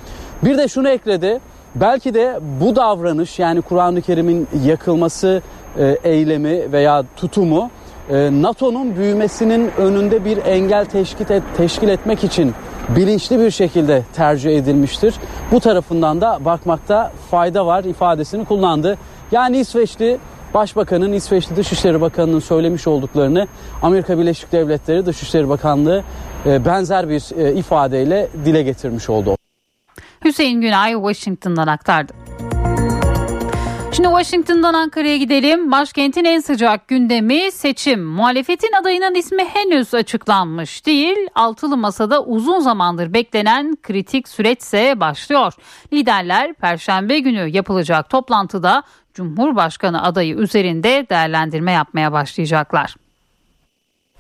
[0.45, 1.41] Bir de şunu ekledi.
[1.75, 5.43] Belki de bu davranış yani Kur'an-ı Kerim'in yakılması
[5.79, 7.71] e, eylemi veya tutumu
[8.11, 12.55] e, NATO'nun büyümesinin önünde bir engel teşkil, et, teşkil etmek için
[12.97, 15.15] bilinçli bir şekilde tercih edilmiştir.
[15.53, 18.99] Bu tarafından da bakmakta fayda var ifadesini kullandı.
[19.33, 20.19] Yani İsveçli
[20.55, 23.47] Başbakanın İsveçli Dışişleri Bakanı'nın söylemiş olduklarını
[23.83, 26.05] Amerika Birleşik Devletleri Dışişleri Bakanlığı
[26.47, 29.37] e, benzer bir e, ifadeyle dile getirmiş oldu.
[30.25, 32.13] Hüseyin Günay Washington'dan aktardı.
[34.01, 35.73] Şimdi Washington'dan Ankara'ya gidelim.
[35.73, 38.05] Başkentin en sıcak gündemi seçim.
[38.05, 41.17] Muhalefetin adayının ismi henüz açıklanmış değil.
[41.35, 45.53] Altılı masada uzun zamandır beklenen kritik süreçse başlıyor.
[45.93, 48.83] Liderler Perşembe günü yapılacak toplantıda
[49.15, 52.95] Cumhurbaşkanı adayı üzerinde değerlendirme yapmaya başlayacaklar.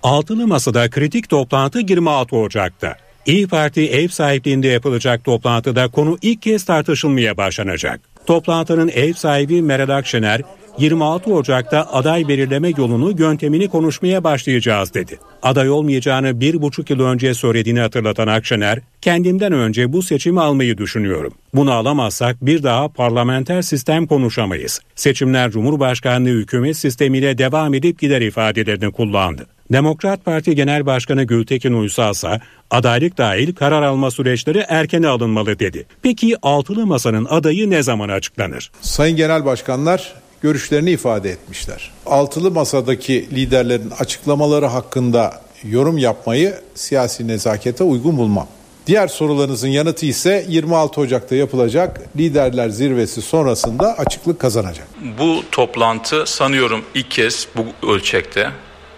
[0.02, 2.96] Altılı Masa'da kritik toplantı 26 Ocak'ta.
[3.26, 8.09] İyi Parti ev sahipliğinde yapılacak toplantıda konu ilk kez tartışılmaya başlanacak.
[8.26, 10.42] Toplantının ev sahibi Meral Akşener
[10.78, 15.18] 26 Ocak'ta aday belirleme yolunu yöntemini konuşmaya başlayacağız dedi.
[15.42, 21.33] Aday olmayacağını bir buçuk yıl önce söylediğini hatırlatan Akşener, kendimden önce bu seçimi almayı düşünüyorum.
[21.54, 24.80] Bunu alamazsak bir daha parlamenter sistem konuşamayız.
[24.94, 29.46] Seçimler Cumhurbaşkanlığı hükümet sistemiyle devam edip gider ifadelerini kullandı.
[29.72, 35.87] Demokrat Parti Genel Başkanı Gültekin Uysal ise adaylık dahil karar alma süreçleri erkene alınmalı dedi.
[36.02, 38.70] Peki altılı masanın adayı ne zaman açıklanır?
[38.80, 41.90] Sayın Genel Başkanlar görüşlerini ifade etmişler.
[42.06, 48.46] Altılı masadaki liderlerin açıklamaları hakkında yorum yapmayı siyasi nezakete uygun bulmam.
[48.87, 54.87] Diğer sorularınızın yanıtı ise 26 Ocak'ta yapılacak liderler zirvesi sonrasında açıklık kazanacak.
[55.18, 58.50] Bu toplantı sanıyorum ilk kez bu ölçekte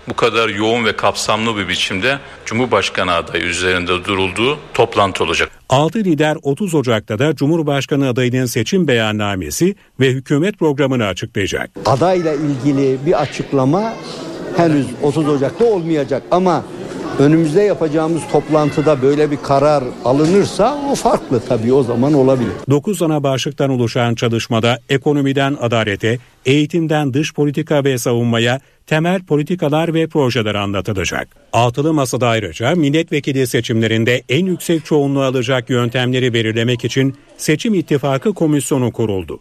[0.08, 5.50] bu kadar yoğun ve kapsamlı bir biçimde Cumhurbaşkanı adayı üzerinde durulduğu toplantı olacak.
[5.68, 11.70] 6 lider 30 Ocak'ta da Cumhurbaşkanı adayının seçim beyannamesi ve hükümet programını açıklayacak.
[11.86, 13.94] Adayla ilgili bir açıklama
[14.56, 16.64] henüz 30 Ocak'ta olmayacak ama
[17.18, 22.52] önümüzde yapacağımız toplantıda böyle bir karar alınırsa o farklı tabii o zaman olabilir.
[22.70, 30.06] 9 ana başlıktan oluşan çalışmada ekonomiden adalete, eğitimden dış politika ve savunmaya temel politikalar ve
[30.06, 31.28] projeler anlatılacak.
[31.52, 38.92] Altılı masada ayrıca milletvekili seçimlerinde en yüksek çoğunluğu alacak yöntemleri belirlemek için seçim ittifakı komisyonu
[38.92, 39.40] kuruldu.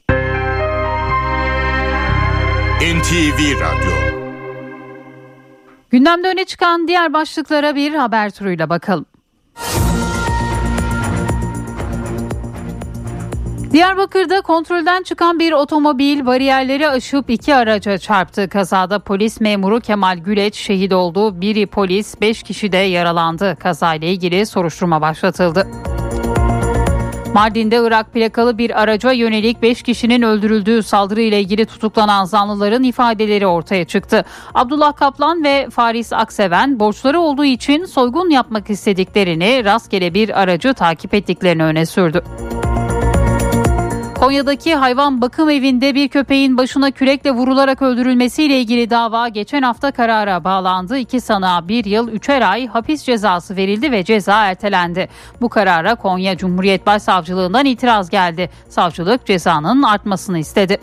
[2.81, 4.11] NTV Radyo
[5.91, 9.06] Gündemde öne çıkan diğer başlıklara bir haber turuyla bakalım.
[13.71, 18.49] Diyarbakır'da kontrolden çıkan bir otomobil bariyerleri aşıp iki araca çarptı.
[18.49, 21.41] Kazada polis memuru Kemal Güleç şehit oldu.
[21.41, 23.58] Biri polis, beş kişi de yaralandı.
[23.60, 25.67] Kazayla ilgili soruşturma başlatıldı.
[27.34, 33.48] Mardin'de Irak plakalı bir araca yönelik 5 kişinin öldürüldüğü saldırı ile ilgili tutuklanan zanlıların ifadeleri
[33.48, 34.26] ortaya çıktı.
[34.54, 41.13] Abdullah Kaplan ve Faris Akseven borçları olduğu için soygun yapmak istediklerini rastgele bir aracı takip
[41.13, 42.24] ettiklerini öne sürdü.
[44.21, 50.43] Konya'daki hayvan bakım evinde bir köpeğin başına kürekle vurularak öldürülmesiyle ilgili dava geçen hafta karara
[50.43, 50.97] bağlandı.
[50.97, 55.10] İki sanığa bir yıl üçer ay hapis cezası verildi ve ceza ertelendi.
[55.41, 58.49] Bu karara Konya Cumhuriyet Başsavcılığından itiraz geldi.
[58.69, 60.77] Savcılık cezanın artmasını istedi.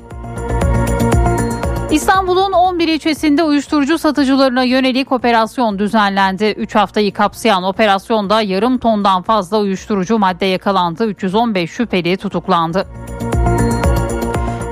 [1.91, 6.45] İstanbul'un 11 ilçesinde uyuşturucu satıcılarına yönelik operasyon düzenlendi.
[6.45, 11.07] 3 haftayı kapsayan operasyonda yarım tondan fazla uyuşturucu madde yakalandı.
[11.07, 12.87] 315 şüpheli tutuklandı.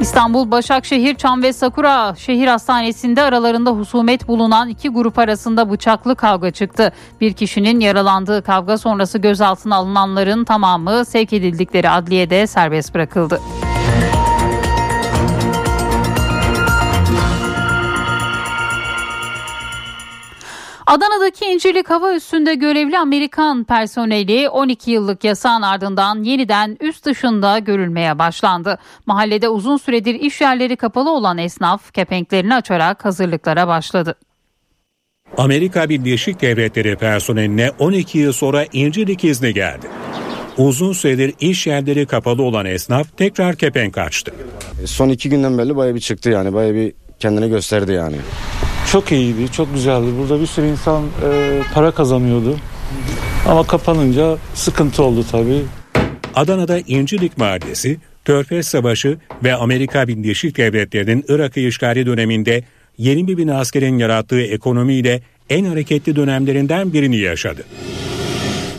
[0.00, 6.50] İstanbul Başakşehir Çam ve Sakura Şehir Hastanesi'nde aralarında husumet bulunan iki grup arasında bıçaklı kavga
[6.50, 6.92] çıktı.
[7.20, 13.40] Bir kişinin yaralandığı kavga sonrası gözaltına alınanların tamamı sevk edildikleri adliyede serbest bırakıldı.
[20.86, 28.18] Adana'daki İncirlik Hava Üssü'nde görevli Amerikan personeli 12 yıllık yasağın ardından yeniden üst dışında görülmeye
[28.18, 28.78] başlandı.
[29.06, 34.14] Mahallede uzun süredir iş yerleri kapalı olan esnaf kepenklerini açarak hazırlıklara başladı.
[35.36, 39.86] Amerika Birleşik Devletleri personeline 12 yıl sonra İncirlik izni geldi.
[40.58, 44.34] Uzun süredir iş yerleri kapalı olan esnaf tekrar kepenk açtı.
[44.84, 48.16] Son iki günden beri baya bir çıktı yani baya bir kendini gösterdi yani.
[48.92, 50.06] Çok iyiydi, çok güzeldi.
[50.18, 52.56] Burada bir sürü insan e, para kazanıyordu.
[53.48, 55.62] Ama kapanınca sıkıntı oldu tabii.
[56.34, 62.64] Adana'da İncilik Mahallesi, Körfez Savaşı ve Amerika Birleşik Devletleri'nin Irak'ı işgali döneminde
[62.98, 67.64] 20 bin askerin yarattığı ekonomiyle en hareketli dönemlerinden birini yaşadı.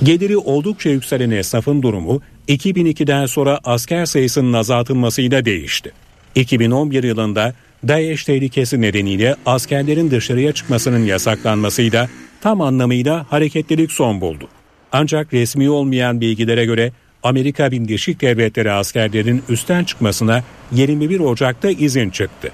[0.03, 5.91] Geliri oldukça yükselen esnafın durumu 2002'den sonra asker sayısının azaltılmasıyla değişti.
[6.35, 7.53] 2011 yılında
[7.87, 12.09] DAEŞ tehlikesi nedeniyle askerlerin dışarıya çıkmasının yasaklanmasıyla
[12.41, 14.47] tam anlamıyla hareketlilik son buldu.
[14.91, 16.91] Ancak resmi olmayan bilgilere göre
[17.23, 22.51] Amerika Birleşik Devletleri askerlerin üstten çıkmasına 21 Ocak'ta izin çıktı.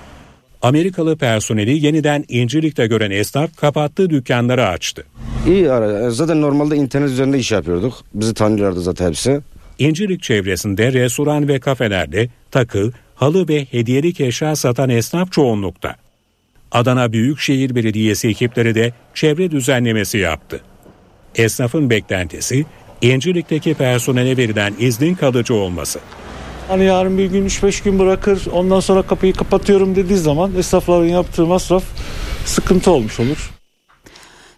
[0.61, 5.03] Amerikalı personeli yeniden İncirlik'te gören esnaf kapattığı dükkanları açtı.
[5.47, 6.11] İyi ara.
[6.11, 7.93] Zaten normalde internet üzerinde iş yapıyorduk.
[8.13, 9.41] Bizi tanıyorlardı zaten hepsi.
[9.79, 15.95] İncirlik çevresinde restoran ve kafelerde takı, halı ve hediyelik eşya satan esnaf çoğunlukta.
[16.71, 20.61] Adana Büyükşehir Belediyesi ekipleri de çevre düzenlemesi yaptı.
[21.35, 22.65] Esnafın beklentisi
[23.01, 25.99] İncirlik'teki personele verilen iznin kalıcı olması.
[26.67, 31.45] Hani yarın bir gün 3-5 gün bırakır ondan sonra kapıyı kapatıyorum dediği zaman esnafların yaptığı
[31.45, 31.83] masraf
[32.45, 33.51] sıkıntı olmuş olur.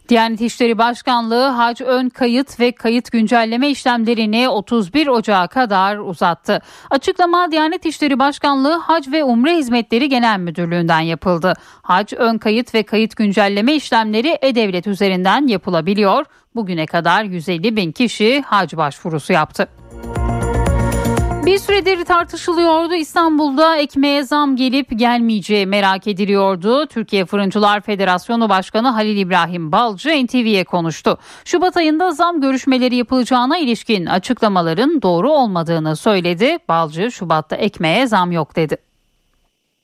[0.09, 6.61] Diyanet İşleri Başkanlığı hac ön kayıt ve kayıt güncelleme işlemlerini 31 Ocağı kadar uzattı.
[6.89, 11.53] Açıklama Diyanet İşleri Başkanlığı Hac ve Umre Hizmetleri Genel Müdürlüğü'nden yapıldı.
[11.81, 16.25] Hac ön kayıt ve kayıt güncelleme işlemleri E-Devlet üzerinden yapılabiliyor.
[16.55, 19.67] Bugüne kadar 150 bin kişi hac başvurusu yaptı.
[21.45, 22.93] Bir süredir tartışılıyordu.
[22.93, 26.87] İstanbul'da ekmeğe zam gelip gelmeyeceği merak ediliyordu.
[26.87, 31.17] Türkiye Fırıncılar Federasyonu Başkanı Halil İbrahim Balcı NTV'ye konuştu.
[31.45, 36.57] Şubat ayında zam görüşmeleri yapılacağına ilişkin açıklamaların doğru olmadığını söyledi.
[36.69, 38.77] Balcı Şubat'ta ekmeğe zam yok dedi.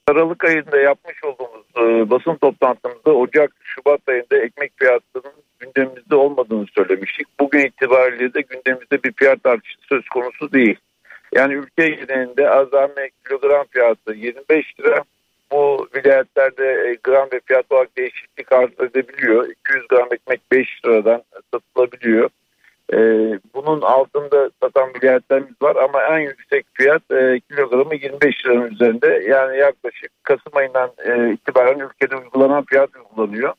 [0.07, 7.27] Aralık ayında yapmış olduğumuz e, basın toplantımızda Ocak, Şubat ayında ekmek fiyatlarının gündemimizde olmadığını söylemiştik.
[7.39, 10.77] Bugün itibariyle de gündemimizde bir fiyat artışı söz konusu değil.
[11.35, 15.03] Yani ülke genelinde azami kilogram fiyatı 25 lira.
[15.51, 19.49] Bu vilayetlerde e, gram ve fiyat olarak değişiklik arz edebiliyor.
[19.49, 22.29] 200 gram ekmek 5 liradan satılabiliyor.
[22.93, 29.23] Ee, bunun altında satan vilayetlerimiz var ama en yüksek fiyat e, kilogramı 25 liranın üzerinde.
[29.29, 33.53] Yani yaklaşık Kasım ayından e, itibaren ülkede uygulanan fiyat uygulanıyor.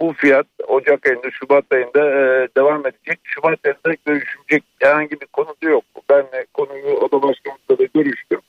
[0.00, 3.20] Bu fiyat Ocak ayında, Şubat ayında e, devam edecek.
[3.24, 5.84] Şubat ayında görüşülecek herhangi bir konu da yok.
[6.10, 8.40] Ben de konuyu oda başkanımızla da görüştüm.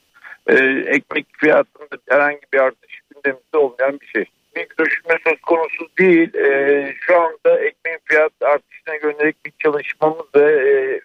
[0.48, 0.56] E,
[0.88, 4.26] ekmek fiyatında herhangi bir artış gündemimizde olmayan bir şey.
[4.56, 6.36] Bir görüşme söz konusu değil.
[6.36, 11.02] E, şu anda ekmeğin fiyat artışına yönelik bir çalışmamız ve e,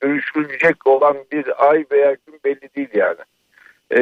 [0.00, 3.18] görüşülecek olan bir ay veya gün belli değil yani.
[3.96, 4.00] E,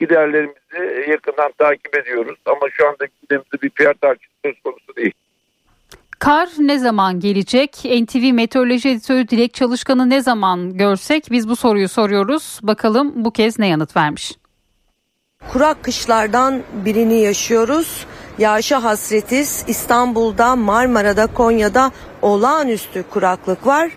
[0.00, 5.12] giderlerimizi yakından takip ediyoruz ama şu anda gündemimizde bir fiyat artışı söz konusu değil.
[6.18, 7.84] Kar ne zaman gelecek?
[7.84, 11.26] NTV Meteoroloji Editörü Dilek Çalışkan'ı ne zaman görsek?
[11.30, 12.60] Biz bu soruyu soruyoruz.
[12.62, 14.32] Bakalım bu kez ne yanıt vermiş?
[15.52, 18.06] Kurak kışlardan birini yaşıyoruz.
[18.38, 19.64] Yağışa hasretiz.
[19.68, 21.90] İstanbul'da, Marmara'da, Konya'da
[22.22, 23.90] olağanüstü kuraklık var.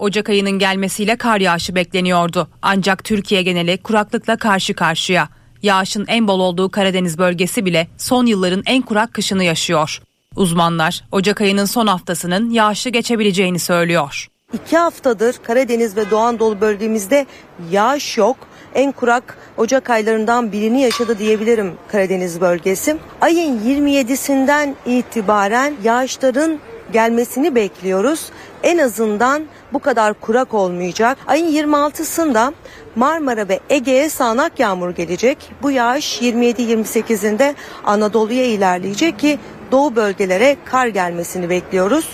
[0.00, 2.48] Ocak ayının gelmesiyle kar yağışı bekleniyordu.
[2.62, 5.28] Ancak Türkiye geneli kuraklıkla karşı karşıya.
[5.62, 10.02] Yağışın en bol olduğu Karadeniz bölgesi bile son yılların en kurak kışını yaşıyor.
[10.36, 14.26] Uzmanlar Ocak ayının son haftasının yağışlı geçebileceğini söylüyor.
[14.52, 17.26] İki haftadır Karadeniz ve Doğu Anadolu bölgemizde
[17.70, 18.36] yağış yok.
[18.74, 22.96] En kurak Ocak aylarından birini yaşadı diyebilirim Karadeniz bölgesi.
[23.20, 26.58] Ayın 27'sinden itibaren yağışların
[26.92, 28.26] gelmesini bekliyoruz.
[28.62, 29.42] En azından
[29.72, 31.18] bu kadar kurak olmayacak.
[31.26, 32.52] Ayın 26'sında
[32.96, 35.38] Marmara ve Ege'ye sağanak yağmur gelecek.
[35.62, 37.54] Bu yağış 27-28'inde
[37.84, 39.38] Anadolu'ya ilerleyecek ki
[39.72, 42.08] doğu bölgelere kar gelmesini bekliyoruz.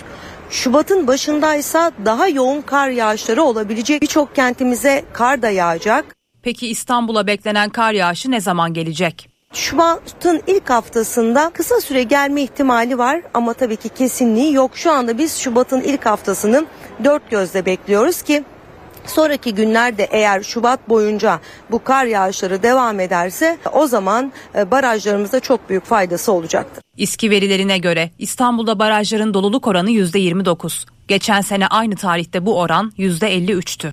[0.50, 4.02] Şubat'ın başındaysa daha yoğun kar yağışları olabilecek.
[4.02, 6.04] Birçok kentimize kar da yağacak.
[6.42, 9.35] Peki İstanbul'a beklenen kar yağışı ne zaman gelecek?
[9.56, 14.70] Şubat'ın ilk haftasında kısa süre gelme ihtimali var ama tabii ki kesinliği yok.
[14.74, 16.66] Şu anda biz Şubat'ın ilk haftasını
[17.04, 18.44] dört gözle bekliyoruz ki
[19.06, 21.40] Sonraki günlerde eğer Şubat boyunca
[21.70, 26.82] bu kar yağışları devam ederse o zaman e, barajlarımıza çok büyük faydası olacaktır.
[26.96, 30.86] İSKİ verilerine göre İstanbul'da barajların doluluk oranı %29.
[31.08, 33.92] Geçen sene aynı tarihte bu oran %53'tü.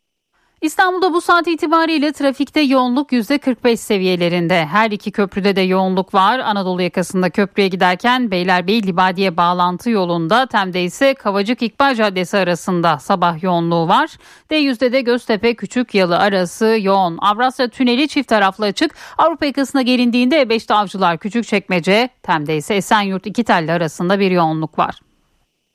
[0.61, 4.65] İstanbul'da bu saat itibariyle trafikte yoğunluk %45 seviyelerinde.
[4.65, 6.39] Her iki köprüde de yoğunluk var.
[6.39, 13.43] Anadolu yakasında köprüye giderken Beylerbeyi Libadiye bağlantı yolunda Tem'de ise Kavacık İkbal Caddesi arasında sabah
[13.43, 14.09] yoğunluğu var.
[14.51, 17.17] D100'de de Göztepe Küçük Yalı arası yoğun.
[17.17, 18.95] Avrasya Tüneli çift taraflı açık.
[19.17, 24.99] Avrupa yakasına gelindiğinde E5'te Avcılar Küçükçekmece, Tem'de ise Esenyurt iki telli arasında bir yoğunluk var.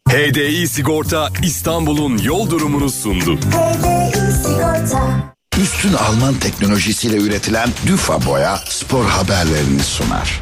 [0.08, 3.38] HDI Sigorta İstanbul'un yol durumunu sundu.
[5.60, 10.40] Üstün Alman teknolojisiyle üretilen Düfa Boya spor haberlerini sunar.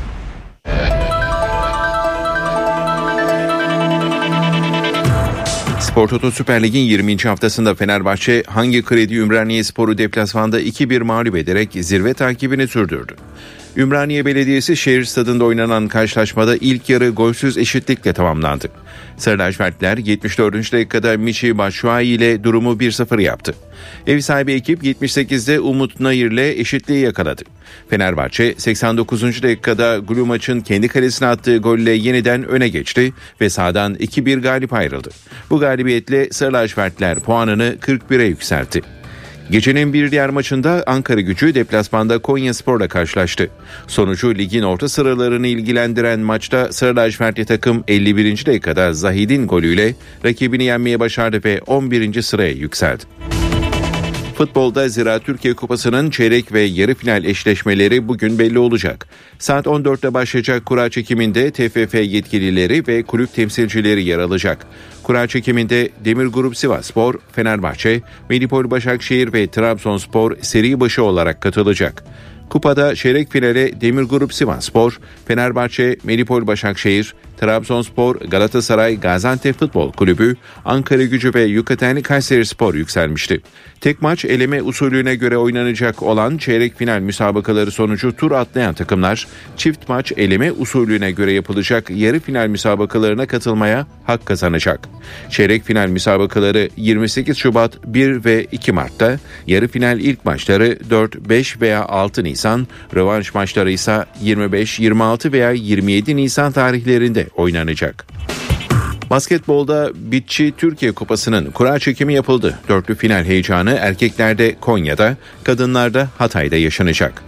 [5.80, 7.16] Spor Toto Süper Lig'in 20.
[7.16, 13.16] haftasında Fenerbahçe hangi kredi Ümraniye Sporu deplasmanda 2-1 mağlup ederek zirve takibini sürdürdü.
[13.76, 18.68] Ümraniye Belediyesi şehir stadında oynanan karşılaşmada ilk yarı golsüz eşitlikle tamamlandı.
[19.16, 20.72] Sarı lacivertler 74.
[20.72, 23.54] dakikada Michi Batshuayi ile durumu 1-0 yaptı.
[24.06, 27.42] Ev sahibi ekip 78'de Umut Nayır ile eşitliği yakaladı.
[27.90, 29.42] Fenerbahçe 89.
[29.42, 35.10] dakikada Glumaç'ın kendi kalesine attığı golle yeniden öne geçti ve sahadan 2-1 galip ayrıldı.
[35.50, 38.82] Bu galibiyetle Sarı lacivertler puanını 41'e yükseltti.
[39.50, 43.50] Gecenin bir diğer maçında Ankara gücü deplasmanda Konya Spor'la karşılaştı.
[43.86, 48.46] Sonucu ligin orta sıralarını ilgilendiren maçta Sarı lacivertli takım 51.
[48.46, 52.22] dakikada Zahid'in golüyle rakibini yenmeye başardı ve 11.
[52.22, 53.04] sıraya yükseldi.
[54.44, 59.06] Futbolda Zira Türkiye Kupası'nın çeyrek ve yarı final eşleşmeleri bugün belli olacak.
[59.38, 64.66] Saat 14'te başlayacak kura çekiminde TFF yetkilileri ve kulüp temsilcileri yer alacak.
[65.02, 72.04] Kura çekiminde Demir Grup Sivasspor, Fenerbahçe, Medipol Başakşehir ve Trabzonspor seri başı olarak katılacak.
[72.50, 81.02] Kupada çeyrek finale Demir Grup Sivasspor, Fenerbahçe, Medipol Başakşehir, Trabzonspor, Galatasaray, Gaziantep Futbol Kulübü, Ankara
[81.02, 83.40] Gücü ve Yukaten Kayseri Spor yükselmişti.
[83.80, 89.26] Tek maç eleme usulüne göre oynanacak olan çeyrek final müsabakaları sonucu tur atlayan takımlar,
[89.56, 94.88] çift maç eleme usulüne göre yapılacak yarı final müsabakalarına katılmaya hak kazanacak.
[95.30, 101.60] Çeyrek final müsabakaları 28 Şubat 1 ve 2 Mart'ta, yarı final ilk maçları 4, 5
[101.60, 108.06] veya 6 Nisan, rövanş maçları ise 25, 26 veya 27 Nisan tarihlerinde oynanacak.
[109.10, 112.58] Basketbolda Bitçi Türkiye Kupası'nın kura çekimi yapıldı.
[112.68, 117.22] Dörtlü final heyecanı erkeklerde Konya'da, kadınlarda Hatay'da yaşanacak.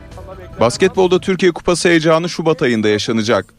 [0.60, 3.54] Basketbolda Türkiye Kupası heyecanı Şubat ayında yaşanacak.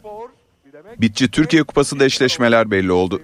[0.98, 3.20] Bitçi Türkiye Kupası'nda eşleşmeler belli oldu.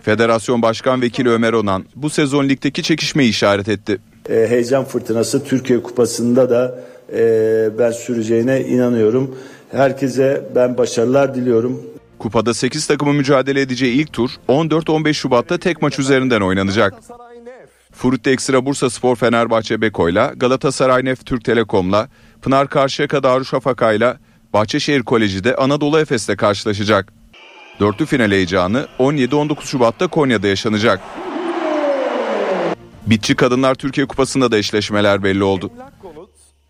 [0.00, 3.98] Federasyon Başkan Vekili Ömer Onan bu sezon ligdeki çekişmeyi işaret etti.
[4.30, 6.80] E, heyecan fırtınası Türkiye Kupası'nda da
[7.12, 9.38] e, ben süreceğine inanıyorum.
[9.72, 11.82] Herkese ben başarılar diliyorum.
[12.18, 16.94] Kupada 8 takımı mücadele edeceği ilk tur 14-15 Şubat'ta tek maç üzerinden oynanacak.
[17.92, 22.08] Furut'ta Ekstra Bursa Spor Fenerbahçe Beko'yla, Galatasaray Nef Türk Telekom'la,
[22.42, 24.18] Pınar Karşıyaka Darüşşafaka'yla,
[24.52, 27.12] Bahçeşehir Koleji de Anadolu Efes'le karşılaşacak.
[27.80, 31.00] Dörtlü final heyecanı 17-19 Şubat'ta Konya'da yaşanacak.
[33.06, 35.70] Bitçi Kadınlar Türkiye Kupası'nda da eşleşmeler belli oldu.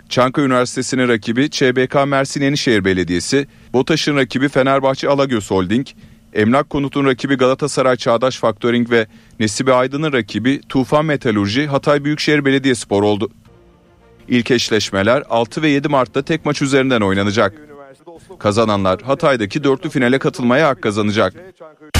[0.08, 5.86] Çankaya Üniversitesi'nin rakibi ÇBK Mersin Yenişehir Belediyesi, BOTAŞ'ın rakibi Fenerbahçe Alagöz Holding,
[6.34, 9.06] Emlak Konut'un rakibi Galatasaray Çağdaş Faktöring ve
[9.40, 13.30] Nesibe Aydın'ın rakibi Tufan Metalurji Hatay Büyükşehir Belediyespor oldu.
[14.28, 17.54] İlk eşleşmeler 6 ve 7 Mart'ta tek maç üzerinden oynanacak.
[18.38, 21.34] Kazananlar Hatay'daki dörtlü finale katılmaya hak kazanacak.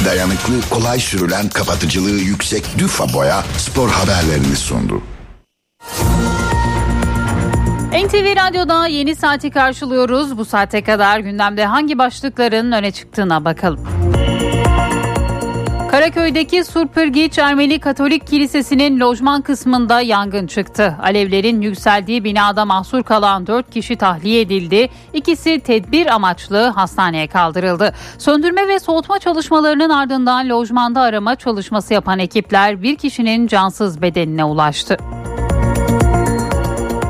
[0.05, 5.03] Dayanıklı, kolay sürülen, kapatıcılığı yüksek Düfa Boya spor haberlerini sundu.
[7.93, 10.39] NTV Radyo'da yeni saati karşılıyoruz.
[10.39, 13.81] Bu saate kadar gündemde hangi başlıkların öne çıktığına bakalım.
[15.91, 20.97] Karaköy'deki Surpırgiç Ermeni Katolik Kilisesi'nin lojman kısmında yangın çıktı.
[21.03, 24.89] Alevlerin yükseldiği binada mahsur kalan 4 kişi tahliye edildi.
[25.13, 27.95] İkisi tedbir amaçlı hastaneye kaldırıldı.
[28.19, 34.97] Söndürme ve soğutma çalışmalarının ardından lojmanda arama çalışması yapan ekipler bir kişinin cansız bedenine ulaştı.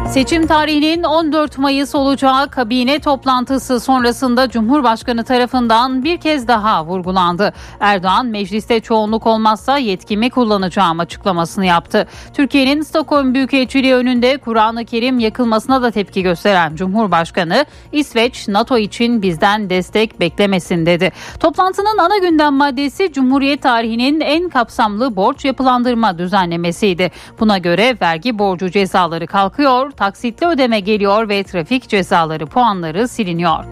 [0.08, 7.52] Seçim tarihinin 14 Mayıs olacağı kabine toplantısı sonrasında Cumhurbaşkanı tarafından bir kez daha vurgulandı.
[7.80, 12.06] Erdoğan mecliste çoğunluk olmazsa yetkimi kullanacağım açıklamasını yaptı.
[12.34, 19.70] Türkiye'nin Stockholm Büyükelçiliği önünde Kur'an-ı Kerim yakılmasına da tepki gösteren Cumhurbaşkanı İsveç NATO için bizden
[19.70, 21.12] destek beklemesin dedi.
[21.40, 27.10] Toplantının ana gündem maddesi Cumhuriyet tarihinin en kapsamlı borç yapılandırma düzenlemesiydi.
[27.40, 33.64] Buna göre vergi borcu cezaları kalkıyor, taksitli ödeme geliyor ve trafik cezaları puanları siliniyor.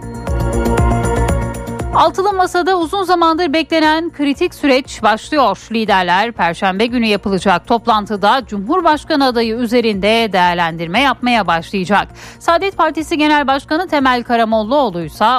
[1.95, 5.68] Altılı Masa'da uzun zamandır beklenen kritik süreç başlıyor.
[5.72, 12.09] Liderler Perşembe günü yapılacak toplantıda Cumhurbaşkanı adayı üzerinde değerlendirme yapmaya başlayacak.
[12.39, 15.39] Saadet Partisi Genel Başkanı Temel Karamollaoğlu ise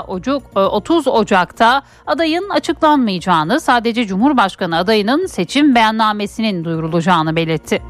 [0.56, 7.82] 30 Ocak'ta adayın açıklanmayacağını, sadece Cumhurbaşkanı adayının seçim beyannamesinin duyurulacağını belirtti.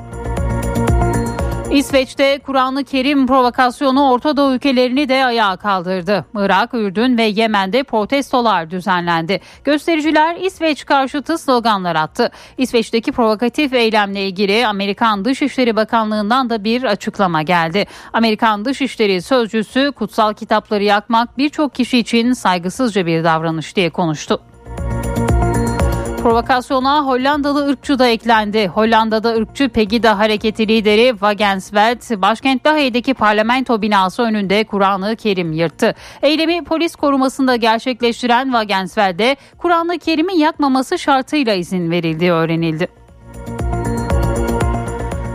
[1.72, 6.26] İsveç'te Kur'an-ı Kerim provokasyonu Orta Doğu ülkelerini de ayağa kaldırdı.
[6.36, 9.42] Irak, Ürdün ve Yemen'de protestolar düzenlendi.
[9.64, 12.32] Göstericiler İsveç karşıtı sloganlar attı.
[12.58, 17.86] İsveç'teki provokatif eylemle ilgili Amerikan Dışişleri Bakanlığı'ndan da bir açıklama geldi.
[18.14, 24.40] Amerikan Dışişleri Sözcüsü kutsal kitapları yakmak birçok kişi için saygısızca bir davranış diye konuştu.
[26.18, 28.68] Provokasyona Hollandalı ırkçı da eklendi.
[28.68, 35.96] Hollanda'da ırkçı Pegida hareketi lideri Wagensveld başkent Lahey'deki parlamento binası önünde Kur'an-ı Kerim yırttı.
[36.22, 42.97] Eylemi polis korumasında gerçekleştiren Wagensveld'e Kur'an-ı Kerim'i yakmaması şartıyla izin verildiği öğrenildi.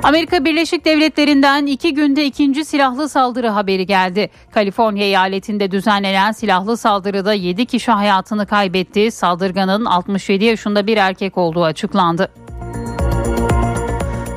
[0.02, 4.30] Amerika Birleşik Devletleri'nden iki günde ikinci silahlı saldırı haberi geldi.
[4.50, 9.10] Kaliforniya eyaletinde düzenlenen silahlı saldırıda 7 kişi hayatını kaybetti.
[9.10, 12.28] Saldırganın 67 yaşında bir erkek olduğu açıklandı.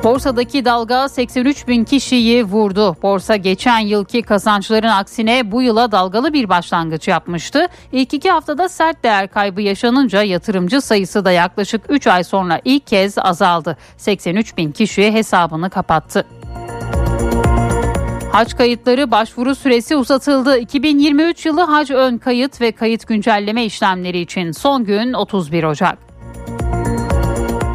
[0.06, 2.96] Borsadaki dalga 83 bin kişiyi vurdu.
[3.02, 7.66] Borsa geçen yılki kazançların aksine bu yıla dalgalı bir başlangıç yapmıştı.
[7.92, 12.86] İlk iki haftada sert değer kaybı yaşanınca yatırımcı sayısı da yaklaşık 3 ay sonra ilk
[12.86, 13.76] kez azaldı.
[13.96, 16.26] 83 bin kişi hesabını kapattı.
[18.32, 20.58] Hac kayıtları başvuru süresi uzatıldı.
[20.58, 26.05] 2023 yılı hac ön kayıt ve kayıt güncelleme işlemleri için son gün 31 Ocak.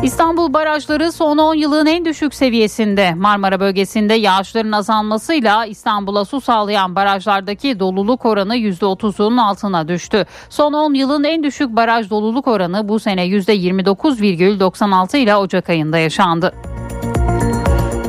[0.03, 3.13] İstanbul barajları son 10 yılın en düşük seviyesinde.
[3.13, 10.25] Marmara bölgesinde yağışların azalmasıyla İstanbul'a su sağlayan barajlardaki doluluk oranı %30'un altına düştü.
[10.49, 16.53] Son 10 yılın en düşük baraj doluluk oranı bu sene %29,96 ile Ocak ayında yaşandı.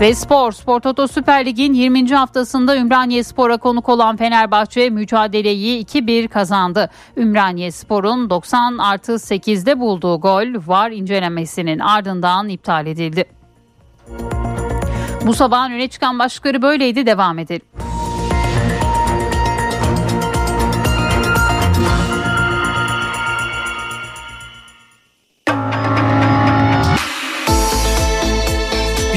[0.03, 2.15] Ve spor, Spor Toto Süper Lig'in 20.
[2.15, 6.91] haftasında Ümraniye Spor'a konuk olan Fenerbahçe mücadeleyi 2-1 kazandı.
[7.17, 13.25] Ümraniye Spor'un 90 artı 8'de bulduğu gol VAR incelemesinin ardından iptal edildi.
[15.27, 17.67] Bu sabahın öne çıkan başlıkları böyleydi devam edelim.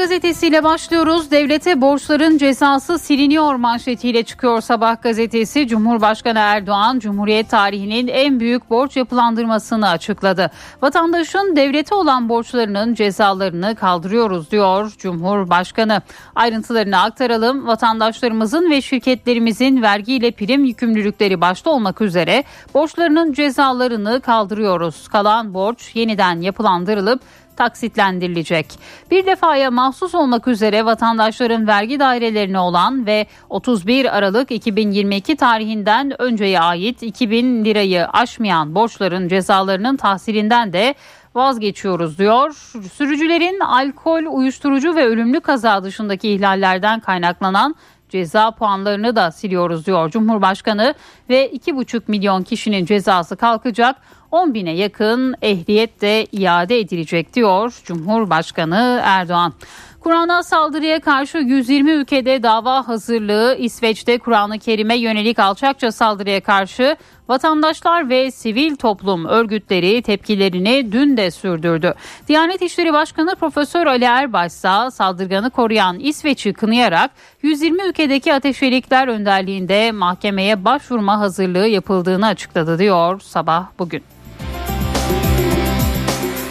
[0.00, 1.30] Gazetesiyle başlıyoruz.
[1.30, 5.68] Devlete borçların cezası siliniyor manşetiyle çıkıyor Sabah gazetesi.
[5.68, 10.50] Cumhurbaşkanı Erdoğan Cumhuriyet tarihinin en büyük borç yapılandırmasını açıkladı.
[10.82, 16.02] Vatandaşın devlete olan borçlarının cezalarını kaldırıyoruz diyor Cumhurbaşkanı.
[16.34, 17.66] Ayrıntılarını aktaralım.
[17.66, 22.44] Vatandaşlarımızın ve şirketlerimizin vergiyle prim yükümlülükleri başta olmak üzere
[22.74, 25.08] borçlarının cezalarını kaldırıyoruz.
[25.08, 27.20] Kalan borç yeniden yapılandırılıp
[27.60, 28.66] taksitlendirilecek.
[29.10, 36.60] Bir defaya mahsus olmak üzere vatandaşların vergi dairelerine olan ve 31 Aralık 2022 tarihinden önceye
[36.60, 40.94] ait 2000 lirayı aşmayan borçların cezalarının tahsilinden de
[41.34, 42.52] vazgeçiyoruz diyor.
[42.92, 47.74] Sürücülerin alkol, uyuşturucu ve ölümlü kaza dışındaki ihlallerden kaynaklanan
[48.08, 50.94] ceza puanlarını da siliyoruz diyor Cumhurbaşkanı
[51.28, 53.96] ve 2,5 milyon kişinin cezası kalkacak.
[54.30, 59.52] 10 bine yakın ehliyet de iade edilecek diyor Cumhurbaşkanı Erdoğan.
[60.00, 66.96] Kur'an'a saldırıya karşı 120 ülkede dava hazırlığı İsveç'te Kur'an-ı Kerim'e yönelik alçakça saldırıya karşı
[67.28, 71.94] vatandaşlar ve sivil toplum örgütleri tepkilerini dün de sürdürdü.
[72.28, 77.10] Diyanet İşleri Başkanı Profesör Ali Erbaş ise saldırganı koruyan İsveç'i kınayarak
[77.42, 84.02] 120 ülkedeki ateşvelikler önderliğinde mahkemeye başvurma hazırlığı yapıldığını açıkladı diyor sabah bugün.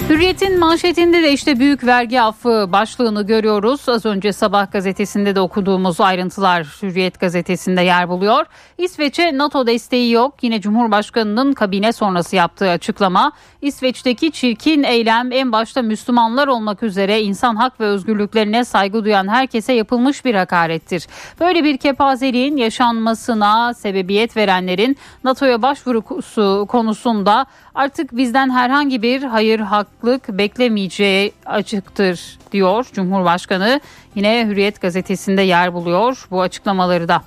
[0.09, 3.89] Hürriyet'in manşetinde de işte büyük vergi affı başlığını görüyoruz.
[3.89, 8.45] Az önce sabah gazetesinde de okuduğumuz ayrıntılar Hürriyet gazetesinde yer buluyor.
[8.77, 10.33] İsveç'e NATO desteği yok.
[10.41, 13.31] Yine Cumhurbaşkanı'nın kabine sonrası yaptığı açıklama.
[13.61, 19.73] İsveç'teki çirkin eylem en başta Müslümanlar olmak üzere insan hak ve özgürlüklerine saygı duyan herkese
[19.73, 21.07] yapılmış bir hakarettir.
[21.39, 27.45] Böyle bir kepazeliğin yaşanmasına sebebiyet verenlerin NATO'ya başvurusu konusunda
[27.75, 29.59] artık bizden herhangi bir hayır
[29.99, 33.81] haklık beklemeyeceği açıktır diyor Cumhurbaşkanı.
[34.15, 37.23] Yine Hürriyet gazetesinde yer buluyor bu açıklamaları da.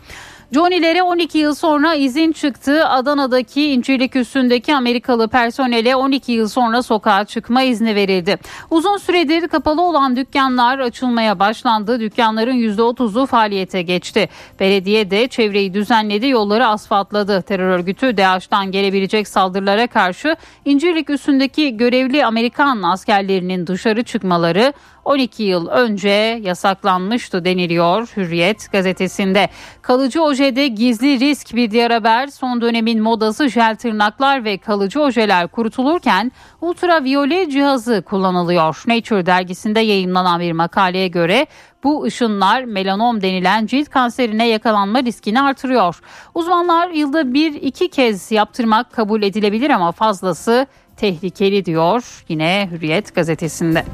[0.54, 2.88] Johnny'lere 12 yıl sonra izin çıktı.
[2.88, 8.38] Adana'daki İncirlik üstündeki Amerikalı personele 12 yıl sonra sokağa çıkma izni verildi.
[8.70, 12.00] Uzun süredir kapalı olan dükkanlar açılmaya başlandı.
[12.00, 14.28] Dükkanların %30'u faaliyete geçti.
[14.60, 17.42] Belediye de çevreyi düzenledi, yolları asfaltladı.
[17.42, 24.72] Terör örgütü DAEŞ'tan gelebilecek saldırılara karşı İncirlik üstündeki görevli Amerikan askerlerinin dışarı çıkmaları
[25.04, 29.48] 12 yıl önce yasaklanmıştı deniliyor Hürriyet gazetesinde.
[29.82, 32.26] Kalıcı ojede gizli risk bir diğer haber.
[32.26, 38.82] Son dönemin modası jel tırnaklar ve kalıcı ojeler kurutulurken ultraviyole cihazı kullanılıyor.
[38.86, 41.46] Nature dergisinde yayınlanan bir makaleye göre
[41.84, 46.00] bu ışınlar melanom denilen cilt kanserine yakalanma riskini artırıyor.
[46.34, 53.84] Uzmanlar yılda bir iki kez yaptırmak kabul edilebilir ama fazlası tehlikeli diyor yine Hürriyet gazetesinde.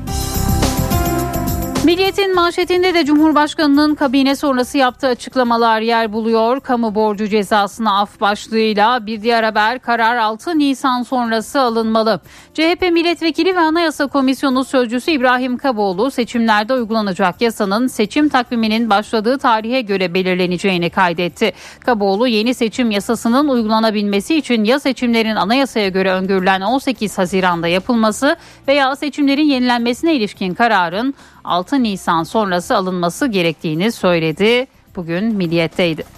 [1.88, 6.60] Milliyetin manşetinde de Cumhurbaşkanı'nın kabine sonrası yaptığı açıklamalar yer buluyor.
[6.60, 12.20] Kamu borcu cezasına af başlığıyla bir diğer haber karar 6 Nisan sonrası alınmalı.
[12.54, 19.80] CHP milletvekili ve Anayasa Komisyonu sözcüsü İbrahim Kaboğlu seçimlerde uygulanacak yasanın seçim takviminin başladığı tarihe
[19.80, 21.52] göre belirleneceğini kaydetti.
[21.80, 28.36] Kaboğlu yeni seçim yasasının uygulanabilmesi için ya seçimlerin anayasaya göre öngörülen 18 Haziran'da yapılması
[28.68, 31.14] veya seçimlerin yenilenmesine ilişkin kararın
[31.48, 34.66] 6 Nisan sonrası alınması gerektiğini söyledi.
[34.96, 36.17] Bugün Milliyet'teydi.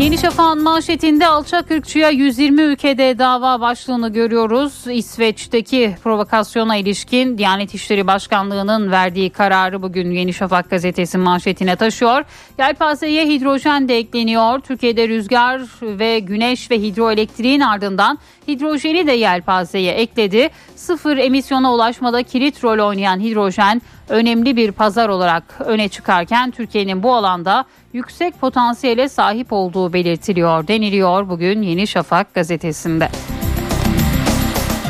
[0.00, 4.86] Yeni Şafak'ın manşetinde alçak ırkçıya 120 ülkede dava başlığını görüyoruz.
[4.86, 12.24] İsveç'teki provokasyona ilişkin Diyanet İşleri Başkanlığı'nın verdiği kararı bugün Yeni Şafak gazetesi manşetine taşıyor.
[12.58, 14.60] Yelpazeye hidrojen de ekleniyor.
[14.60, 20.48] Türkiye'de rüzgar ve güneş ve hidroelektriğin ardından hidrojeni de yelpazeye ekledi.
[20.76, 27.14] Sıfır emisyona ulaşmada kilit rol oynayan hidrojen önemli bir pazar olarak öne çıkarken Türkiye'nin bu
[27.14, 33.08] alanda yüksek potansiyele sahip olduğu belirtiliyor deniliyor bugün Yeni Şafak gazetesinde.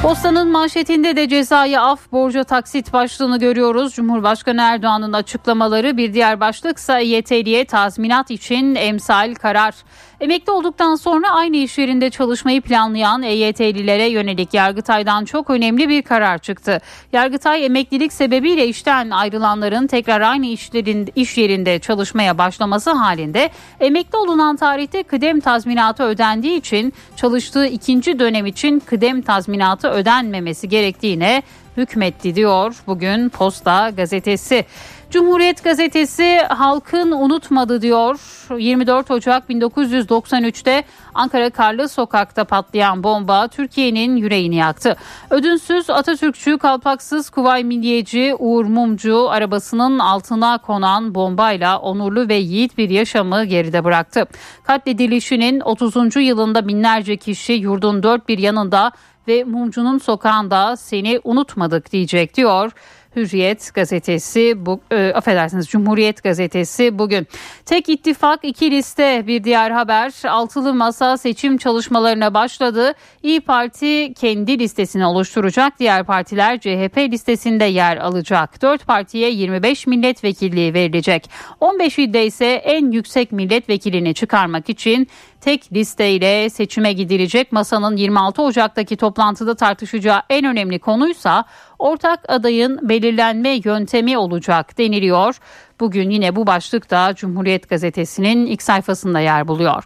[0.02, 3.94] Postanın manşetinde de cezayı af borca taksit başlığını görüyoruz.
[3.94, 9.74] Cumhurbaşkanı Erdoğan'ın açıklamaları bir diğer başlıksa YTL'ye tazminat için emsal karar.
[10.20, 16.38] Emekli olduktan sonra aynı iş yerinde çalışmayı planlayan EYT'lilere yönelik Yargıtay'dan çok önemli bir karar
[16.38, 16.80] çıktı.
[17.12, 23.50] Yargıtay emeklilik sebebiyle işten ayrılanların tekrar aynı işlerin, iş yerinde çalışmaya başlaması halinde
[23.80, 31.42] emekli olunan tarihte kıdem tazminatı ödendiği için çalıştığı ikinci dönem için kıdem tazminatı ödenmemesi gerektiğine
[31.76, 34.64] hükmetti diyor bugün Posta gazetesi.
[35.10, 38.20] Cumhuriyet gazetesi halkın unutmadı diyor.
[38.58, 40.84] 24 Ocak 1993'te
[41.14, 44.96] Ankara Karlı Sokak'ta patlayan bomba Türkiye'nin yüreğini yaktı.
[45.30, 52.90] Ödünsüz Atatürkçü, kalpaksız Kuvay Milliyeci Uğur Mumcu arabasının altına konan bombayla onurlu ve yiğit bir
[52.90, 54.26] yaşamı geride bıraktı.
[54.64, 56.16] Katledilişinin 30.
[56.16, 58.92] yılında binlerce kişi yurdun dört bir yanında
[59.28, 62.72] ve Mumcu'nun sokağında seni unutmadık diyecek diyor
[63.16, 67.26] Hürriyet gazetesi bu e, affedersiniz Cumhuriyet gazetesi bugün.
[67.64, 70.12] Tek ittifak iki liste bir diğer haber.
[70.28, 72.94] Altılı masa seçim çalışmalarına başladı.
[73.22, 75.78] İyi Parti kendi listesini oluşturacak.
[75.78, 78.62] Diğer partiler CHP listesinde yer alacak.
[78.62, 81.30] Dört partiye 25 milletvekilliği verilecek.
[81.60, 85.08] 15 ilde ise en yüksek milletvekilini çıkarmak için
[85.40, 87.52] tek listeyle seçime gidilecek.
[87.52, 91.44] Masanın 26 Ocak'taki toplantıda tartışacağı en önemli konuysa
[91.78, 95.36] ortak adayın belirlenme yöntemi olacak deniliyor.
[95.80, 99.84] Bugün yine bu başlık da Cumhuriyet Gazetesi'nin ilk sayfasında yer buluyor.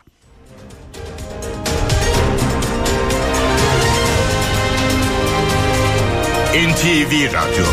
[6.54, 7.64] NTV Radyo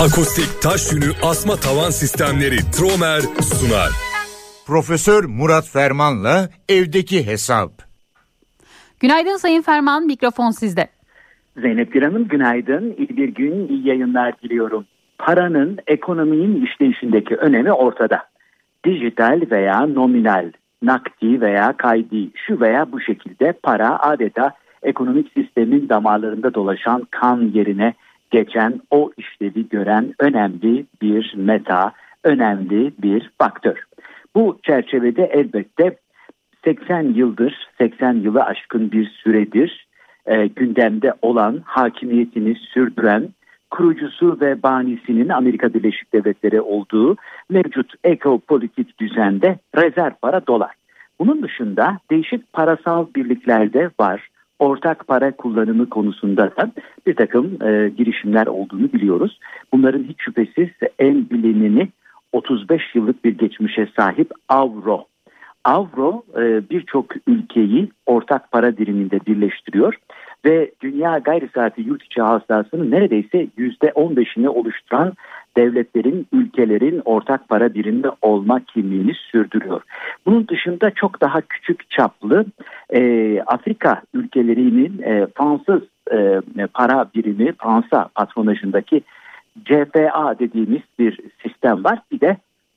[0.00, 3.90] Akustik taş yünü asma tavan sistemleri Tromer sunar.
[4.66, 7.70] Profesör Murat Ferman'la evdeki hesap.
[9.00, 10.86] Günaydın Sayın Ferman, mikrofon sizde.
[11.56, 12.94] Zeynep Bir Hanım günaydın.
[12.98, 14.84] İyi bir gün, iyi yayınlar diliyorum.
[15.18, 18.24] Paranın ekonominin işleyişindeki önemi ortada.
[18.84, 24.50] Dijital veya nominal, nakdi veya kaydi, şu veya bu şekilde para adeta
[24.82, 27.94] ekonomik sistemin damarlarında dolaşan kan yerine
[28.30, 31.92] geçen o işlevi gören önemli bir meta,
[32.24, 33.84] önemli bir faktör.
[34.34, 35.96] Bu çerçevede elbette
[36.64, 39.86] 80 yıldır, 80 yılı aşkın bir süredir
[40.26, 43.28] e, gündemde olan hakimiyetini sürdüren
[43.70, 47.16] kurucusu ve banisinin Amerika Birleşik Devletleri olduğu
[47.50, 50.74] mevcut ekopolitik düzende rezerv para dolar.
[51.18, 56.72] Bunun dışında değişik parasal birliklerde var ortak para kullanımı konusunda da
[57.06, 59.40] bir takım e, girişimler olduğunu biliyoruz.
[59.72, 61.88] Bunların hiç şüphesiz en bilineni
[62.32, 65.04] 35 yıllık bir geçmişe sahip avro.
[65.64, 69.94] Avro e, birçok ülkeyi ortak para diriminde birleştiriyor
[70.44, 75.12] ve dünya gayri saati yurt içi hasılasının neredeyse %15'ini oluşturan
[75.56, 79.82] devletlerin, ülkelerin ortak para birimi olma kimliğini sürdürüyor.
[80.26, 82.44] Bunun dışında çok daha küçük çaplı
[82.90, 85.82] e, Afrika ülkelerinin e, Fransız
[86.12, 86.40] e,
[86.74, 89.02] para birimi, Fransa patronajındaki
[89.64, 91.98] CFA dediğimiz bir sistem var.
[92.12, 92.36] Bir de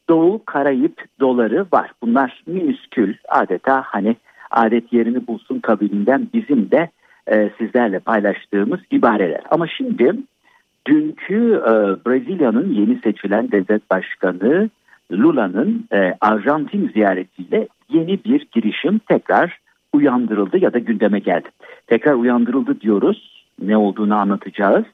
[0.09, 1.91] Doğu Karayip doları var.
[2.01, 4.15] Bunlar minüskül adeta hani
[4.51, 6.89] adet yerini bulsun kabilinden bizim de
[7.27, 9.41] e, sizlerle paylaştığımız ibareler.
[9.51, 10.13] Ama şimdi
[10.89, 11.71] dünkü e,
[12.05, 14.69] Brezilya'nın yeni seçilen devlet başkanı
[15.11, 19.59] Lula'nın e, Arjantin ziyaretiyle yeni bir girişim tekrar
[19.93, 21.49] uyandırıldı ya da gündeme geldi.
[21.87, 23.45] Tekrar uyandırıldı diyoruz.
[23.61, 24.85] Ne olduğunu anlatacağız.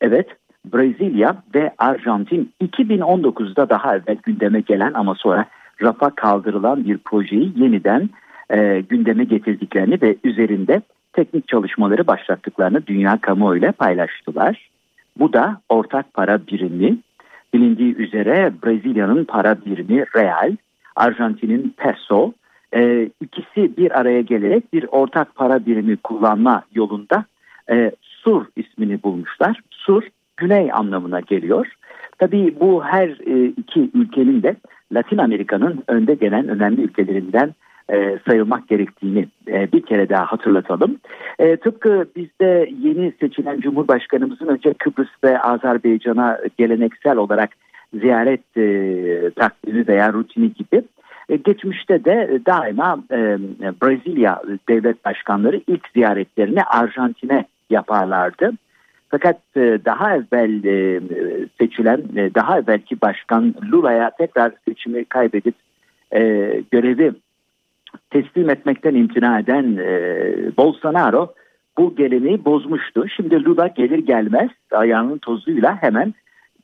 [0.00, 0.26] Evet
[0.74, 5.46] Brezilya ve Arjantin 2019'da daha evvel gündeme gelen ama sonra
[5.82, 8.10] rafa kaldırılan bir projeyi yeniden
[8.50, 10.82] e, gündeme getirdiklerini ve üzerinde
[11.12, 14.71] teknik çalışmaları başlattıklarını dünya kamuoyuyla paylaştılar.
[15.18, 16.98] Bu da ortak para birimi.
[17.54, 20.56] Bilindiği üzere Brezilya'nın para birimi real,
[20.96, 22.32] Arjantin'in peso.
[22.74, 27.24] E, ikisi bir araya gelerek bir ortak para birimi kullanma yolunda
[27.70, 29.60] e, SUR ismini bulmuşlar.
[29.70, 30.02] SUR
[30.36, 31.66] güney anlamına geliyor.
[32.18, 34.56] Tabii bu her e, iki ülkenin de
[34.92, 37.54] Latin Amerika'nın önde gelen önemli ülkelerinden
[37.90, 40.96] e, sayılmak gerektiğini e, bir kere daha hatırlatalım.
[41.38, 47.50] E, tıpkı bizde yeni seçilen Cumhurbaşkanımızın önce Kıbrıs ve Azerbaycan'a geleneksel olarak
[48.00, 50.82] ziyaret e, takvimi veya rutini gibi
[51.28, 53.38] e, geçmişte de daima e,
[53.82, 58.52] Brezilya devlet başkanları ilk ziyaretlerini Arjantin'e yaparlardı.
[59.12, 61.00] Fakat e, daha evvel e,
[61.58, 65.54] seçilen, e, daha evvelki başkan Lula'ya tekrar seçimi kaybedip
[66.70, 67.12] görevi
[68.12, 69.96] teslim etmekten imtina eden e,
[70.56, 71.34] Bolsonaro
[71.78, 73.08] bu geleneği bozmuştu.
[73.08, 76.14] Şimdi Lula gelir gelmez ayağının tozuyla hemen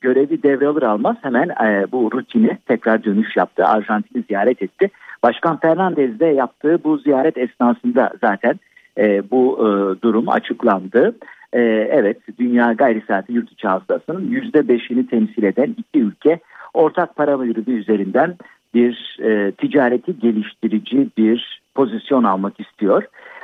[0.01, 3.65] görevi devralır almaz hemen e, bu rutini tekrar dönüş yaptı.
[3.65, 4.91] Arjantin'i ziyaret etti.
[5.23, 8.55] Başkan Fernandez de yaptığı bu ziyaret esnasında zaten
[8.99, 9.69] e, bu e,
[10.03, 11.17] durum açıklandı.
[11.53, 16.41] E, evet dünya gayri saati yurt içi hasılasının %5'ini temsil eden iki ülke
[16.75, 18.37] ortak para birimi üzerinden
[18.75, 23.03] bir e, ticareti geliştirici bir pozisyon almak istiyor.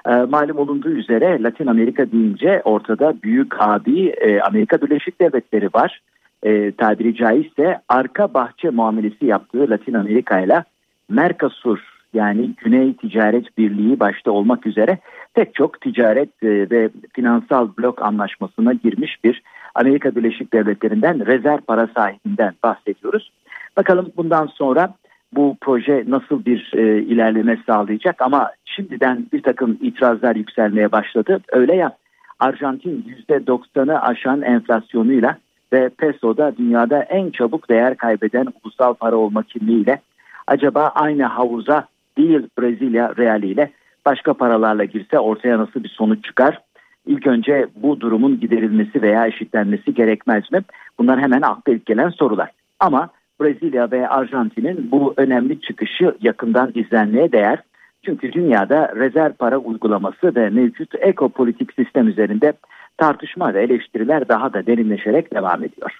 [0.09, 6.01] E, malum olunduğu üzere Latin Amerika deyince ortada büyük abi e, Amerika Birleşik Devletleri var.
[6.43, 10.64] E, tabiri caizse arka bahçe muamelesi yaptığı Latin Amerika ile
[11.09, 11.79] Mercosur
[12.14, 14.99] yani Güney Ticaret Birliği başta olmak üzere
[15.35, 19.43] pek çok ticaret e, ve finansal blok anlaşmasına girmiş bir
[19.75, 23.33] Amerika Birleşik Devletleri'nden rezerv para sahibinden bahsediyoruz.
[23.77, 24.95] Bakalım bundan sonra
[25.37, 31.41] bu proje nasıl bir e, ilerleme sağlayacak ama şimdiden bir takım itirazlar yükselmeye başladı.
[31.53, 31.97] Öyle ya
[32.39, 35.37] Arjantin %90'ı aşan enflasyonuyla
[35.72, 40.01] ve pesoda dünyada en çabuk değer kaybeden ulusal para olma kimliğiyle
[40.47, 41.87] acaba aynı havuza
[42.18, 43.70] değil Brezilya realiyle
[44.07, 46.61] başka paralarla girse ortaya nasıl bir sonuç çıkar?
[47.07, 50.61] İlk önce bu durumun giderilmesi veya eşitlenmesi gerekmez mi?
[50.99, 52.51] Bunlar hemen akla ilk gelen sorular.
[52.80, 53.09] Ama
[53.45, 57.63] Brezilya ve Arjantin'in bu önemli çıkışı yakından izlenmeye değer.
[58.05, 62.53] Çünkü dünyada rezerv para uygulaması ve mevcut ekopolitik sistem üzerinde
[62.99, 65.99] tartışma ve eleştiriler daha da derinleşerek devam ediyor.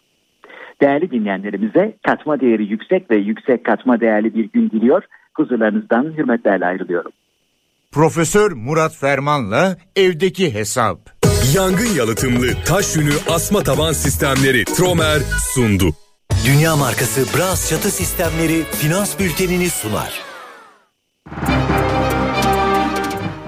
[0.81, 5.03] Değerli dinleyenlerimize katma değeri yüksek ve yüksek katma değerli bir gün diliyor.
[5.35, 7.13] Huzurlarınızdan hürmetlerle ayrılıyorum.
[7.93, 10.99] Profesör Murat Ferman'la evdeki hesap.
[11.55, 15.19] Yangın yalıtımlı taş yünü asma taban sistemleri Tromer
[15.55, 16.04] sundu.
[16.47, 20.21] Dünya markası Bras çatı sistemleri finans bültenini sunar.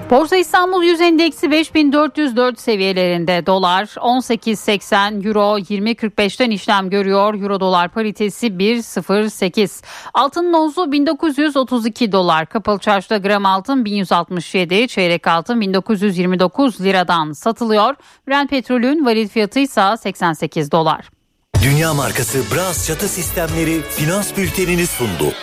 [0.09, 7.33] Borsa İstanbul Yüz Endeksi 5404 seviyelerinde dolar 18.80 euro 20.45'ten işlem görüyor.
[7.33, 9.83] Euro dolar paritesi 1.08.
[10.13, 12.45] Altın nozu 1932 dolar.
[12.45, 17.95] Kapalı çarşıda gram altın 1167, çeyrek altın 1929 liradan satılıyor.
[18.27, 21.16] Brent petrolün varil fiyatı ise 88 dolar.
[21.63, 25.33] Dünya markası Bras çatı sistemleri finans bültenini sundu.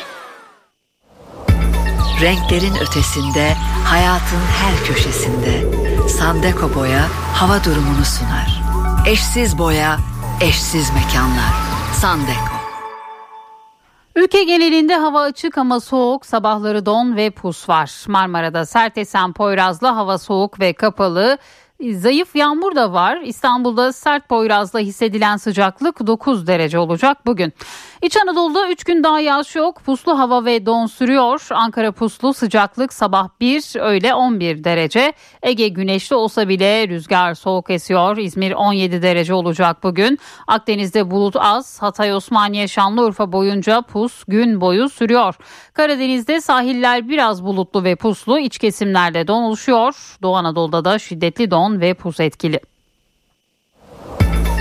[2.20, 3.54] Renklerin ötesinde,
[3.84, 5.64] hayatın her köşesinde
[6.08, 8.62] Sandeko Boya hava durumunu sunar.
[9.06, 9.98] Eşsiz boya,
[10.40, 11.52] eşsiz mekanlar.
[12.00, 12.54] Sandeko.
[14.16, 18.04] Ülke genelinde hava açık ama soğuk, sabahları don ve pus var.
[18.08, 21.38] Marmara'da sert esen Poyraz'la hava soğuk ve kapalı.
[21.92, 23.20] Zayıf yağmur da var.
[23.20, 27.52] İstanbul'da sert Poyraz'la hissedilen sıcaklık 9 derece olacak bugün.
[28.04, 29.80] İç Anadolu'da 3 gün daha yağış yok.
[29.84, 31.46] Puslu hava ve don sürüyor.
[31.50, 35.12] Ankara puslu sıcaklık sabah 1 öğle 11 derece.
[35.42, 38.16] Ege güneşli olsa bile rüzgar soğuk esiyor.
[38.16, 40.18] İzmir 17 derece olacak bugün.
[40.46, 41.82] Akdeniz'de bulut az.
[41.82, 45.34] Hatay, Osmaniye, Şanlıurfa boyunca pus gün boyu sürüyor.
[45.74, 48.38] Karadeniz'de sahiller biraz bulutlu ve puslu.
[48.38, 50.16] İç kesimlerde don oluşuyor.
[50.22, 52.60] Doğu Anadolu'da da şiddetli don ve pus etkili.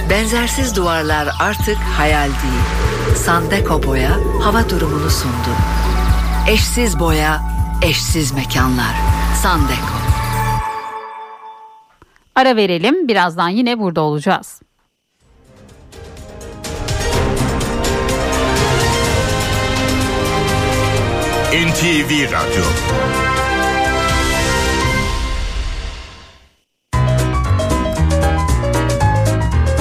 [0.10, 2.93] Benzersiz duvarlar artık hayal değil.
[3.16, 5.54] Sandeko Boya hava durumunu sundu.
[6.50, 7.42] Eşsiz boya,
[7.82, 8.96] eşsiz mekanlar.
[9.44, 9.98] Sandeko.
[12.36, 13.08] Ara verelim.
[13.08, 14.62] Birazdan yine burada olacağız.
[21.54, 22.64] NTV Radyo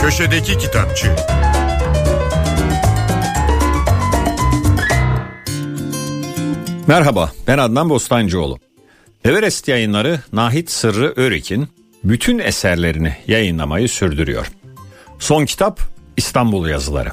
[0.02, 1.16] Köşedeki Kitapçı
[6.92, 8.58] Merhaba ben Adnan Bostancıoğlu.
[9.24, 11.68] Everest yayınları Nahit Sırrı Örik'in
[12.04, 14.52] bütün eserlerini yayınlamayı sürdürüyor.
[15.18, 15.80] Son kitap
[16.16, 17.08] İstanbul yazıları.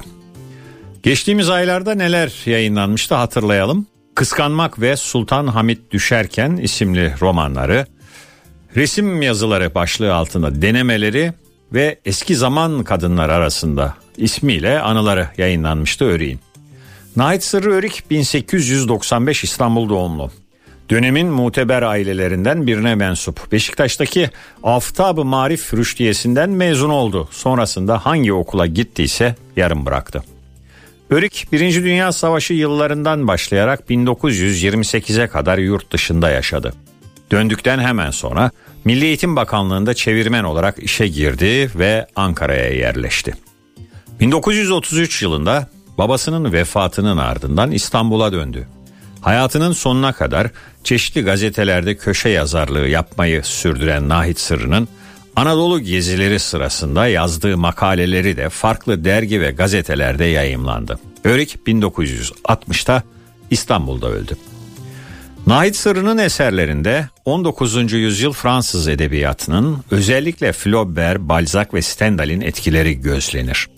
[1.02, 3.86] Geçtiğimiz aylarda neler yayınlanmıştı hatırlayalım.
[4.14, 7.86] Kıskanmak ve Sultan Hamit Düşerken isimli romanları,
[8.76, 11.32] resim yazıları başlığı altında denemeleri
[11.72, 16.49] ve eski zaman kadınlar arasında ismiyle anıları yayınlanmıştı Örik'in.
[17.16, 20.30] Nait Sırrı Örik 1895 İstanbul doğumlu.
[20.90, 23.52] Dönemin muteber ailelerinden birine mensup.
[23.52, 24.30] Beşiktaş'taki
[24.62, 27.28] Aftab-ı Marif Rüştiyesi'nden mezun oldu.
[27.30, 30.24] Sonrasında hangi okula gittiyse yarım bıraktı.
[31.10, 31.84] Örik 1.
[31.84, 36.72] Dünya Savaşı yıllarından başlayarak 1928'e kadar yurt dışında yaşadı.
[37.32, 38.50] Döndükten hemen sonra
[38.84, 43.34] Milli Eğitim Bakanlığı'nda çevirmen olarak işe girdi ve Ankara'ya yerleşti.
[44.20, 48.66] 1933 yılında babasının vefatının ardından İstanbul'a döndü.
[49.20, 50.48] Hayatının sonuna kadar
[50.84, 54.88] çeşitli gazetelerde köşe yazarlığı yapmayı sürdüren Nahit Sırrı'nın
[55.36, 60.98] Anadolu gezileri sırasında yazdığı makaleleri de farklı dergi ve gazetelerde yayımlandı.
[61.24, 63.02] Örik 1960'ta
[63.50, 64.36] İstanbul'da öldü.
[65.46, 67.92] Nahit Sırrı'nın eserlerinde 19.
[67.92, 73.68] yüzyıl Fransız edebiyatının özellikle Flaubert, Balzac ve Stendhal'in etkileri gözlenir.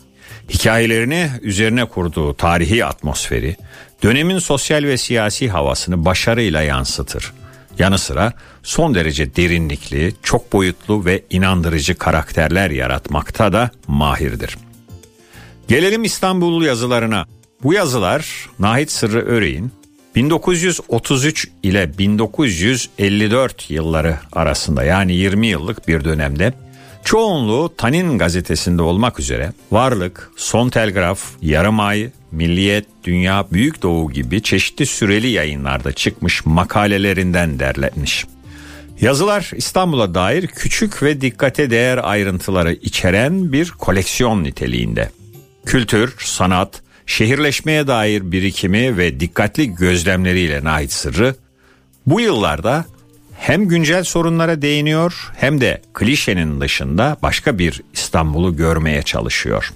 [0.48, 3.56] Hikayelerini üzerine kurduğu tarihi atmosferi,
[4.02, 7.32] dönemin sosyal ve siyasi havasını başarıyla yansıtır.
[7.78, 8.32] Yanı sıra
[8.62, 14.56] son derece derinlikli, çok boyutlu ve inandırıcı karakterler yaratmakta da mahirdir.
[15.68, 17.26] Gelelim İstanbul yazılarına.
[17.62, 19.72] Bu yazılar Nahit Sırrı Öreğin
[20.14, 26.52] 1933 ile 1954 yılları arasında yani 20 yıllık bir dönemde
[27.04, 34.42] çoğunluğu Tanin gazetesinde olmak üzere Varlık, Son Telgraf, Yarım Ay, Milliyet, Dünya, Büyük Doğu gibi
[34.42, 38.26] çeşitli süreli yayınlarda çıkmış makalelerinden derlenmiş.
[39.00, 45.10] Yazılar İstanbul'a dair küçük ve dikkate değer ayrıntıları içeren bir koleksiyon niteliğinde.
[45.66, 51.34] Kültür, sanat, şehirleşmeye dair birikimi ve dikkatli gözlemleriyle Nahit Sırrı
[52.06, 52.84] bu yıllarda
[53.42, 59.72] hem güncel sorunlara değiniyor hem de klişenin dışında başka bir İstanbul'u görmeye çalışıyor.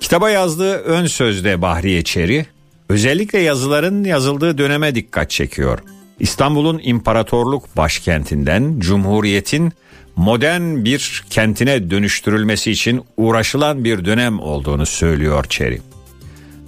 [0.00, 2.46] Kitaba yazdığı ön sözde Bahriye Çeri
[2.88, 5.78] özellikle yazıların yazıldığı döneme dikkat çekiyor.
[6.20, 9.72] İstanbul'un imparatorluk başkentinden Cumhuriyet'in
[10.16, 15.80] modern bir kentine dönüştürülmesi için uğraşılan bir dönem olduğunu söylüyor Çeri.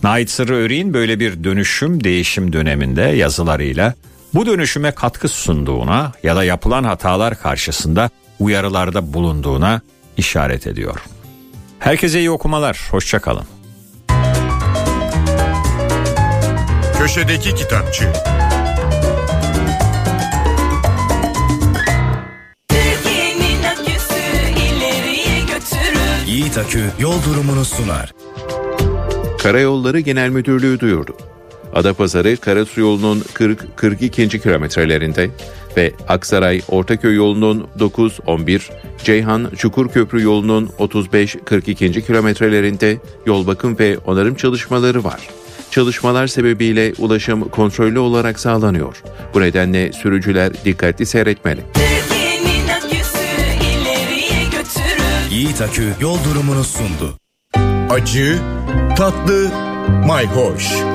[0.03, 3.95] Nait Sırrı Örik'in böyle bir dönüşüm değişim döneminde yazılarıyla
[4.35, 9.81] bu dönüşüme katkı sunduğuna ya da yapılan hatalar karşısında uyarılarda bulunduğuna
[10.17, 11.03] işaret ediyor.
[11.79, 13.45] Herkese iyi okumalar, hoşçakalın.
[16.99, 18.13] Köşedeki Kitapçı.
[26.27, 28.13] Yiğit Akü yol durumunu sunar.
[29.43, 31.17] Karayolları Genel Müdürlüğü duyurdu.
[31.75, 34.41] Adapazarı Karasu yolunun 40-42.
[34.41, 35.31] kilometrelerinde
[35.77, 38.61] ve Aksaray Ortaköy yolunun 9-11,
[39.05, 42.07] Ceyhan Çukurköprü yolunun 35-42.
[42.07, 45.29] kilometrelerinde yol bakım ve onarım çalışmaları var.
[45.71, 49.03] Çalışmalar sebebiyle ulaşım kontrollü olarak sağlanıyor.
[49.35, 51.61] Bu nedenle sürücüler dikkatli seyretmeli.
[55.31, 57.19] Yiğit Akü yol durumunu sundu.
[57.91, 58.39] Acı,
[58.97, 59.51] tatlı,
[60.07, 60.92] mayhoş.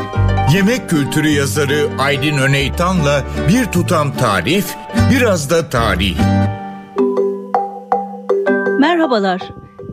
[0.53, 4.75] Yemek kültürü yazarı Aydın Öneytan'la bir tutam tarif,
[5.11, 6.17] biraz da tarih.
[8.79, 9.41] Merhabalar.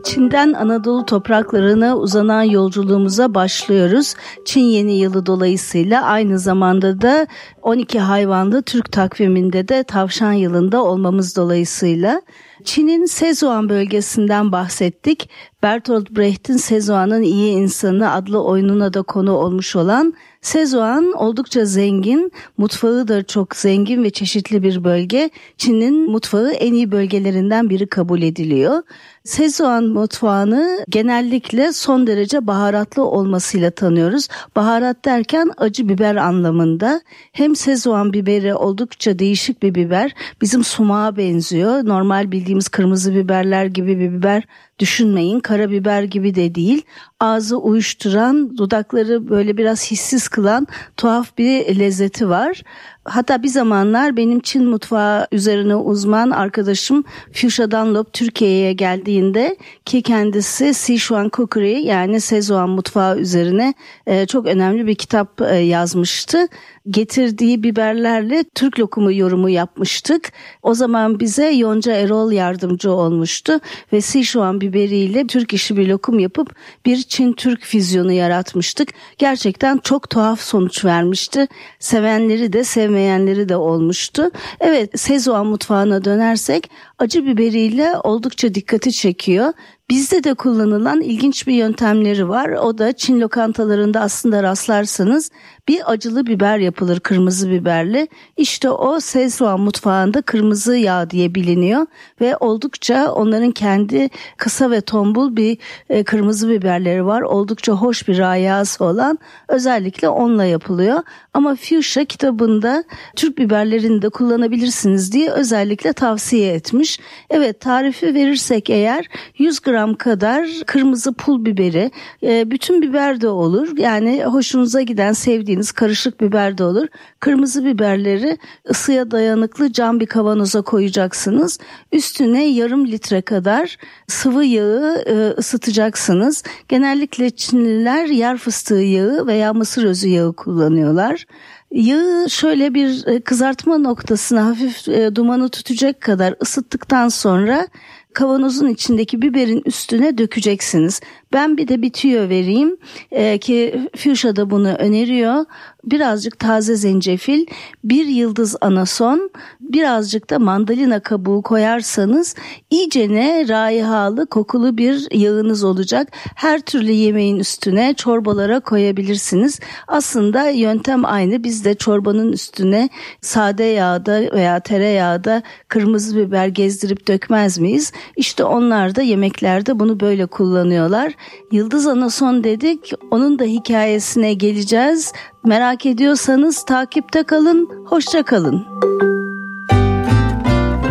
[0.05, 4.13] Çin'den Anadolu topraklarına uzanan yolculuğumuza başlıyoruz.
[4.45, 7.27] Çin yeni yılı dolayısıyla aynı zamanda da
[7.61, 12.21] 12 hayvanlı Türk takviminde de tavşan yılında olmamız dolayısıyla
[12.63, 15.29] Çin'in Sezuan bölgesinden bahsettik.
[15.63, 23.07] Bertolt Brecht'in Sezuan'ın İyi İnsanı adlı oyununa da konu olmuş olan Sezuan oldukça zengin, mutfağı
[23.07, 25.29] da çok zengin ve çeşitli bir bölge.
[25.57, 28.83] Çin'in mutfağı en iyi bölgelerinden biri kabul ediliyor.
[29.25, 34.27] Sezuan mutfağını genellikle son derece baharatlı olmasıyla tanıyoruz.
[34.55, 37.01] Baharat derken acı biber anlamında.
[37.31, 40.15] Hem Sezuan biberi oldukça değişik bir biber.
[40.41, 41.85] Bizim sumağa benziyor.
[41.85, 44.43] Normal bildiğimiz kırmızı biberler gibi bir biber
[44.79, 45.39] düşünmeyin.
[45.39, 46.81] Karabiber gibi de değil.
[47.19, 50.67] Ağzı uyuşturan, dudakları böyle biraz hissiz kılan
[50.97, 52.63] tuhaf bir lezzeti var.
[53.05, 57.03] Hatta bir zamanlar benim Çin mutfağı üzerine uzman arkadaşım
[57.33, 63.73] Fuchsia Dunlop Türkiye'ye geldiğinde ki kendisi Sichuan Cookery yani Sezuan mutfağı üzerine
[64.07, 66.47] e, çok önemli bir kitap e, yazmıştı.
[66.89, 70.31] Getirdiği biberlerle Türk lokumu yorumu yapmıştık.
[70.63, 73.59] O zaman bize Yonca Erol yardımcı olmuştu
[73.93, 76.55] ve Sichuan biberiyle Türk işi bir lokum yapıp
[76.85, 78.89] bir Çin-Türk füzyonu yaratmıştık.
[79.17, 81.47] Gerçekten çok tuhaf sonuç vermişti.
[81.79, 84.31] Sevenleri de sevmeyenleri de olmuştu.
[84.59, 86.69] Evet Sezuan mutfağına dönersek
[86.99, 89.53] acı biberiyle oldukça dikkati çekiyor.
[89.89, 92.49] Bizde de kullanılan ilginç bir yöntemleri var.
[92.49, 95.31] O da Çin lokantalarında aslında rastlarsanız
[95.67, 98.07] bir acılı biber yapılır kırmızı biberli.
[98.37, 101.85] İşte o Szechuan mutfağında kırmızı yağ diye biliniyor
[102.21, 105.57] ve oldukça onların kendi kısa ve tombul bir
[105.89, 107.21] e, kırmızı biberleri var.
[107.21, 111.03] Oldukça hoş bir rayası olan özellikle onunla yapılıyor.
[111.33, 112.83] Ama Fuchsia kitabında
[113.15, 116.99] Türk biberlerini de kullanabilirsiniz diye özellikle tavsiye etmiş.
[117.29, 119.05] Evet tarifi verirsek eğer
[119.37, 121.91] 100 gram kadar kırmızı pul biberi,
[122.23, 123.77] e, bütün biber de olur.
[123.77, 126.87] Yani hoşunuza giden sevdiğiniz karışık biber de olur.
[127.19, 128.37] Kırmızı biberleri
[128.69, 131.59] ısıya dayanıklı cam bir kavanoza koyacaksınız.
[131.91, 133.77] Üstüne yarım litre kadar
[134.07, 136.43] sıvı yağı e, ısıtacaksınız.
[136.69, 141.25] Genellikle Çinliler yer fıstığı yağı veya mısır özü yağı kullanıyorlar.
[141.71, 147.67] Yağı şöyle bir e, kızartma noktasına hafif e, dumanı tutacak kadar ısıttıktan sonra
[148.15, 151.01] kavanozun içindeki biberin üstüne dökeceksiniz.
[151.33, 152.77] Ben bir de bir tüyo vereyim
[153.11, 155.45] ee, ki Fuchsia da bunu öneriyor.
[155.83, 157.45] Birazcık taze zencefil,
[157.83, 162.35] bir yıldız anason, birazcık da mandalina kabuğu koyarsanız
[162.69, 166.07] iyicene raihalı kokulu bir yağınız olacak.
[166.35, 169.59] Her türlü yemeğin üstüne çorbalara koyabilirsiniz.
[169.87, 171.43] Aslında yöntem aynı.
[171.43, 172.89] Biz de çorbanın üstüne
[173.21, 177.91] sade yağda veya tereyağda kırmızı biber gezdirip dökmez miyiz?
[178.15, 181.14] İşte onlar da yemeklerde bunu böyle kullanıyorlar.
[181.51, 182.93] Yıldız Anason dedik.
[183.11, 185.13] Onun da hikayesine geleceğiz.
[185.45, 187.69] Merak ediyorsanız takipte kalın.
[187.85, 188.65] Hoşça kalın.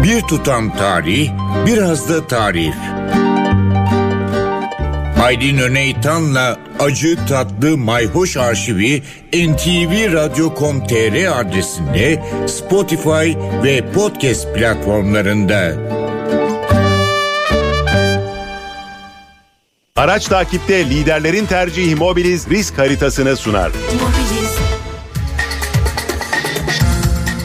[0.03, 1.31] Bir tutam tarih,
[1.67, 2.75] biraz da tarif.
[5.25, 9.03] Aydın Öneytan'la Acı Tatlı Mayhoş Arşivi
[9.33, 13.33] ntvradio.com.tr adresinde Spotify
[13.65, 15.75] ve podcast platformlarında.
[20.05, 23.73] Araç takipte liderlerin tercihi Mobiliz risk haritasını sunar.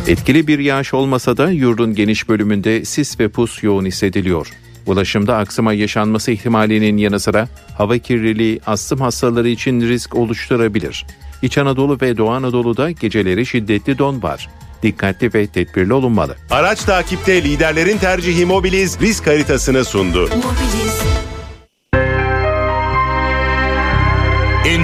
[0.07, 4.47] Etkili bir yağış olmasa da yurdun geniş bölümünde sis ve pus yoğun hissediliyor.
[4.85, 7.47] Ulaşımda aksama yaşanması ihtimalinin yanı sıra
[7.77, 11.05] hava kirliliği astım hastaları için risk oluşturabilir.
[11.41, 14.49] İç Anadolu ve Doğu Anadolu'da geceleri şiddetli don var.
[14.83, 16.35] Dikkatli ve tedbirli olunmalı.
[16.49, 20.29] Araç takipte liderlerin tercihi Mobiliz risk haritasını sundu.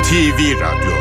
[0.05, 0.91] NTV Radyo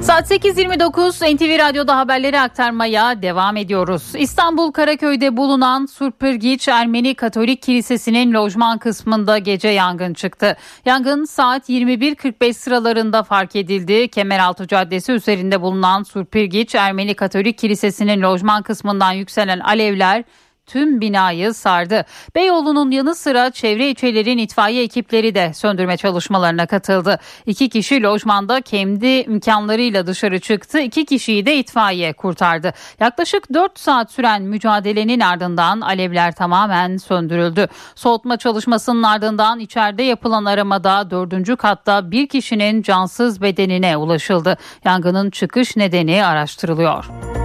[0.00, 4.02] Saat 8.29 NTV Radyo'da haberleri aktarmaya devam ediyoruz.
[4.18, 10.56] İstanbul Karaköy'de bulunan Surpırgiç Ermeni Katolik Kilisesi'nin lojman kısmında gece yangın çıktı.
[10.84, 14.08] Yangın saat 21.45 sıralarında fark edildi.
[14.08, 20.24] Kemeraltı Caddesi üzerinde bulunan Surpırgiç Ermeni Katolik Kilisesi'nin lojman kısmından yükselen alevler
[20.66, 22.04] tüm binayı sardı.
[22.34, 27.18] Beyoğlu'nun yanı sıra çevre ilçelerin itfaiye ekipleri de söndürme çalışmalarına katıldı.
[27.46, 30.78] İki kişi lojmanda kendi imkanlarıyla dışarı çıktı.
[30.78, 32.72] İki kişiyi de itfaiye kurtardı.
[33.00, 37.68] Yaklaşık 4 saat süren mücadelenin ardından alevler tamamen söndürüldü.
[37.94, 44.56] Soğutma çalışmasının ardından içeride yapılan aramada dördüncü katta bir kişinin cansız bedenine ulaşıldı.
[44.84, 47.35] Yangının çıkış nedeni araştırılıyor.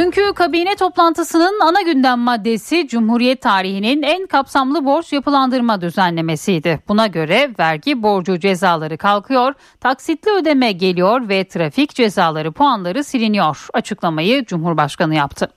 [0.00, 6.80] Dünkü kabine toplantısının ana gündem maddesi Cumhuriyet tarihinin en kapsamlı borç yapılandırma düzenlemesiydi.
[6.88, 13.66] Buna göre vergi borcu cezaları kalkıyor, taksitli ödeme geliyor ve trafik cezaları puanları siliniyor.
[13.72, 15.50] Açıklamayı Cumhurbaşkanı yaptı.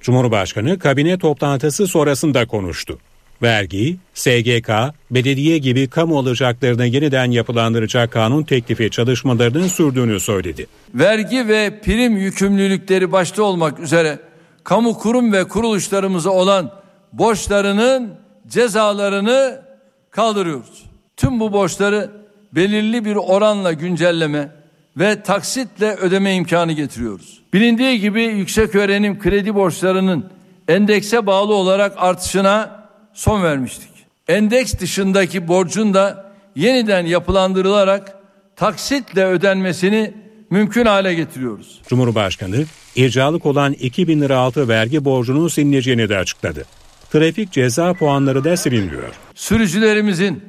[0.00, 2.98] Cumhurbaşkanı kabine toplantısı sonrasında konuştu.
[3.42, 4.70] Vergi, SGK,
[5.10, 10.66] belediye gibi kamu alacaklarını yeniden yapılandıracak kanun teklifi çalışmalarının sürdüğünü söyledi.
[10.94, 14.18] vergi ve prim yükümlülükleri başta olmak üzere
[14.64, 16.70] kamu kurum ve kuruluşlarımıza olan
[17.12, 18.14] borçlarının
[18.48, 19.62] cezalarını
[20.10, 20.84] kaldırıyoruz.
[21.16, 22.10] Tüm bu borçları
[22.52, 24.48] belirli bir oranla güncelleme
[24.96, 27.42] ve taksitle ödeme imkanı getiriyoruz.
[27.52, 30.24] Bilindiği gibi yüksek öğrenim kredi borçlarının
[30.68, 32.81] endekse bağlı olarak artışına
[33.14, 33.88] son vermiştik.
[34.28, 38.16] Endeks dışındaki borcun da yeniden yapılandırılarak
[38.56, 40.14] taksitle ödenmesini
[40.50, 41.80] mümkün hale getiriyoruz.
[41.88, 42.64] Cumhurbaşkanı,
[42.96, 46.64] ircalık olan 2000 lira altı vergi borcunun silineceğini de açıkladı.
[47.10, 49.14] Trafik ceza puanları da siliniyor.
[49.34, 50.42] Sürücülerimizin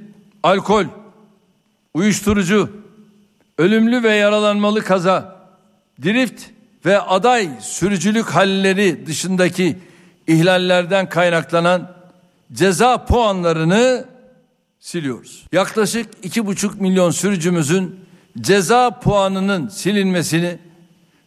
[0.43, 0.85] alkol,
[1.93, 2.69] uyuşturucu,
[3.57, 5.35] ölümlü ve yaralanmalı kaza,
[6.03, 6.43] drift
[6.85, 9.77] ve aday sürücülük halleri dışındaki
[10.27, 11.91] ihlallerden kaynaklanan
[12.53, 14.05] ceza puanlarını
[14.79, 15.47] siliyoruz.
[15.51, 17.99] Yaklaşık iki buçuk milyon sürücümüzün
[18.41, 20.59] ceza puanının silinmesini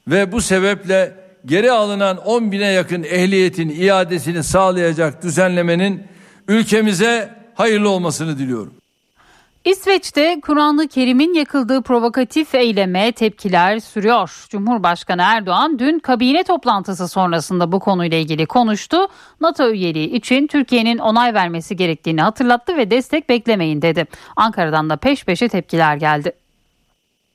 [0.08, 1.14] ve bu sebeple
[1.46, 6.02] geri alınan 10 bine yakın ehliyetin iadesini sağlayacak düzenlemenin
[6.48, 8.74] ülkemize hayırlı olmasını diliyorum.
[9.66, 14.46] İsveç'te Kur'an-ı Kerim'in yakıldığı provokatif eyleme tepkiler sürüyor.
[14.48, 18.96] Cumhurbaşkanı Erdoğan dün kabine toplantısı sonrasında bu konuyla ilgili konuştu.
[19.40, 24.06] NATO üyeliği için Türkiye'nin onay vermesi gerektiğini hatırlattı ve destek beklemeyin dedi.
[24.36, 26.32] Ankara'dan da peş peşe tepkiler geldi.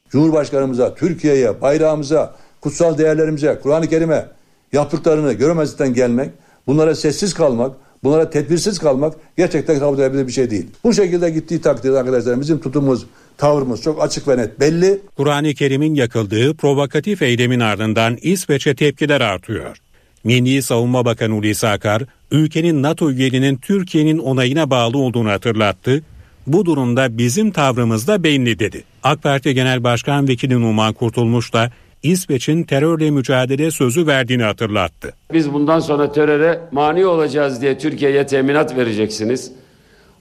[0.10, 4.26] Cumhurbaşkanımıza, Türkiye'ye, bayrağımıza, kutsal değerlerimize, Kur'an-ı Kerim'e
[4.74, 6.30] yaptıklarını göremezlikten gelmek,
[6.68, 7.72] bunlara sessiz kalmak,
[8.04, 10.68] bunlara tedbirsiz kalmak gerçekten kabul edilebilir bir şey değil.
[10.84, 13.06] Bu şekilde gittiği takdirde arkadaşlar bizim tutumumuz,
[13.38, 15.02] tavrımız çok açık ve net belli.
[15.18, 19.78] Kur'an-ı Kerim'in yakıldığı provokatif eylemin ardından İsveç'e tepkiler artıyor.
[20.24, 26.04] Milli Savunma Bakanı Hulusi Akar, ülkenin NATO üyeliğinin Türkiye'nin onayına bağlı olduğunu hatırlattı.
[26.48, 28.84] Bu durumda bizim tavrımız da belli dedi.
[29.04, 31.72] AK Parti Genel Başkan Vekili Numan Kurtulmuş da
[32.04, 35.14] İsveç'in terörle mücadele sözü verdiğini hatırlattı.
[35.34, 39.52] Biz bundan sonra teröre mani olacağız diye Türkiye'ye teminat vereceksiniz.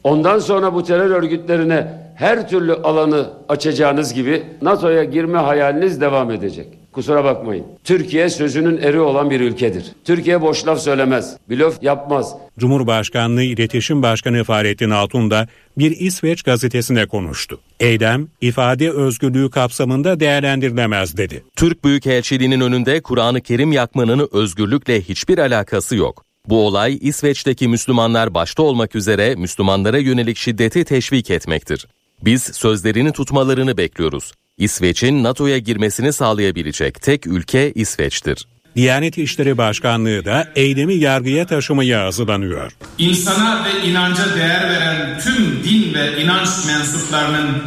[0.04, 6.79] Ondan sonra bu terör örgütlerine her türlü alanı açacağınız gibi NATO'ya girme hayaliniz devam edecek.
[6.92, 7.66] Kusura bakmayın.
[7.84, 9.84] Türkiye sözünün eri olan bir ülkedir.
[10.04, 12.34] Türkiye boş laf söylemez, blöf yapmaz.
[12.58, 15.48] Cumhurbaşkanlığı İletişim Başkanı Fahrettin Altun da
[15.78, 17.60] bir İsveç gazetesine konuştu.
[17.80, 21.44] Eylem, ifade özgürlüğü kapsamında değerlendirilemez dedi.
[21.56, 26.24] Türk Büyükelçiliğinin önünde Kur'an-ı Kerim yakmanın özgürlükle hiçbir alakası yok.
[26.48, 31.86] Bu olay İsveç'teki Müslümanlar başta olmak üzere Müslümanlara yönelik şiddeti teşvik etmektir.
[32.24, 34.32] Biz sözlerini tutmalarını bekliyoruz.
[34.58, 38.46] İsveç'in NATO'ya girmesini sağlayabilecek tek ülke İsveç'tir.
[38.76, 42.72] Diyanet İşleri Başkanlığı da eylemi yargıya taşımaya hazırlanıyor.
[42.98, 47.62] İnsana ve inanca değer veren tüm din ve inanç mensuplarının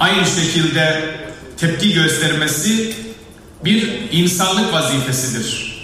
[0.00, 1.02] aynı şekilde
[1.56, 2.94] tepki göstermesi
[3.64, 5.76] bir insanlık vazifesidir.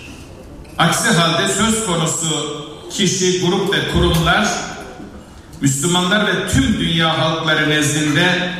[0.78, 4.48] Aksi halde söz konusu kişi, grup ve kurumlar
[5.60, 8.50] Müslümanlar ve tüm dünya halkları nezdinde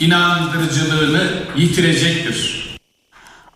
[0.00, 2.69] inandırıcılığını yitirecektir.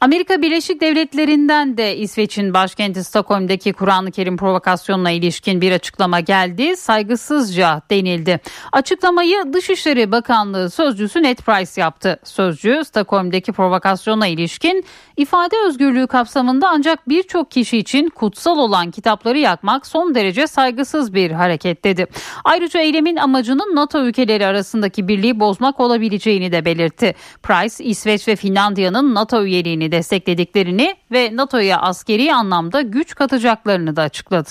[0.00, 6.76] Amerika Birleşik Devletleri'nden de İsveç'in başkenti Stockholm'daki Kur'an-ı Kerim provokasyonuna ilişkin bir açıklama geldi.
[6.76, 8.40] Saygısızca denildi.
[8.72, 12.20] Açıklamayı Dışişleri Bakanlığı sözcüsü Ned Price yaptı.
[12.24, 14.84] Sözcü Stockholm'daki provokasyona ilişkin
[15.16, 21.30] ifade özgürlüğü kapsamında ancak birçok kişi için kutsal olan kitapları yakmak son derece saygısız bir
[21.30, 22.06] hareket dedi.
[22.44, 27.14] Ayrıca eylemin amacının NATO ülkeleri arasındaki birliği bozmak olabileceğini de belirtti.
[27.42, 34.48] Price, İsveç ve Finlandiya'nın NATO üyeliğini desteklediklerini ve NATO'ya askeri anlamda güç katacaklarını da açıkladı.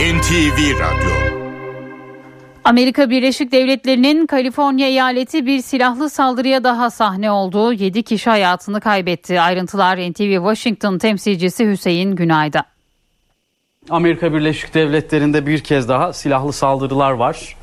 [0.00, 1.34] NTV Radyo
[2.64, 7.72] Amerika Birleşik Devletleri'nin Kaliforniya eyaleti bir silahlı saldırıya daha sahne oldu.
[7.72, 9.40] 7 kişi hayatını kaybetti.
[9.40, 12.64] Ayrıntılar NTV Washington temsilcisi Hüseyin Günay'da.
[13.90, 17.56] Amerika Birleşik Devletleri'nde bir kez daha silahlı saldırılar var.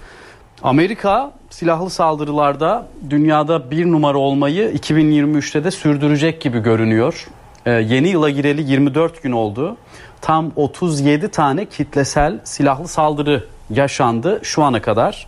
[0.64, 7.28] Amerika silahlı saldırılarda dünyada bir numara olmayı 2023'te de sürdürecek gibi görünüyor.
[7.66, 9.78] Ee, yeni yıla gireli 24 gün oldu.
[10.22, 15.28] Tam 37 tane kitlesel silahlı saldırı yaşandı şu ana kadar.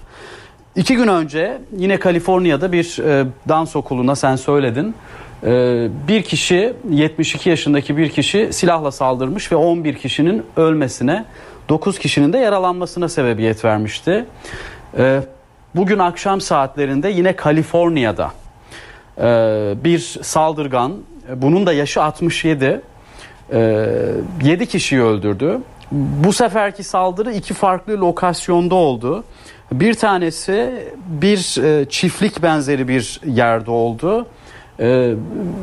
[0.76, 4.95] İki gün önce yine Kaliforniya'da bir e, dans okuluna sen söyledin.
[5.43, 11.26] E, bir kişi 72 yaşındaki bir kişi silahla saldırmış ve 11 kişinin ölmesine
[11.69, 14.26] 9 kişinin de yaralanmasına sebebiyet vermişti.
[14.97, 15.21] E,
[15.75, 18.31] bugün akşam saatlerinde yine Kaliforniya'da
[19.17, 19.23] e,
[19.83, 20.93] bir saldırgan
[21.35, 22.81] bunun da yaşı 67
[23.53, 23.87] e,
[24.43, 25.59] 7 kişiyi öldürdü.
[25.91, 29.23] Bu seferki saldırı iki farklı lokasyonda oldu.
[29.71, 34.27] Bir tanesi bir e, çiftlik benzeri bir yerde oldu
[34.79, 35.13] e,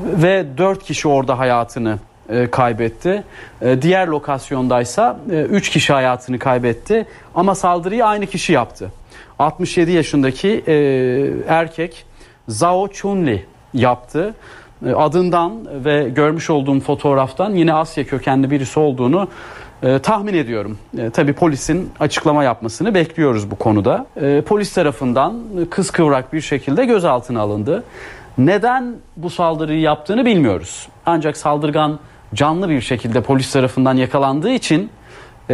[0.05, 1.99] ve dört kişi orada hayatını
[2.29, 3.25] e, kaybetti.
[3.63, 8.91] E, diğer lokasyondaysa e, üç kişi hayatını kaybetti ama saldırıyı aynı kişi yaptı.
[9.41, 10.75] 67 yaşındaki e,
[11.49, 12.05] erkek
[12.49, 13.45] Zhao Chunli
[13.75, 14.35] yaptı.
[14.87, 15.53] E, adından
[15.85, 19.29] ve görmüş olduğum fotoğraftan yine Asya kökenli birisi olduğunu
[19.83, 20.79] e, tahmin ediyorum.
[20.99, 24.07] E, tabii polisin açıklama yapmasını bekliyoruz bu konuda.
[24.23, 27.85] E, polis tarafından kıskıvrak bir şekilde gözaltına alındı.
[28.39, 30.89] Neden bu saldırıyı yaptığını bilmiyoruz.
[31.07, 31.99] Ancak saldırgan
[32.35, 34.91] canlı bir şekilde polis tarafından yakalandığı için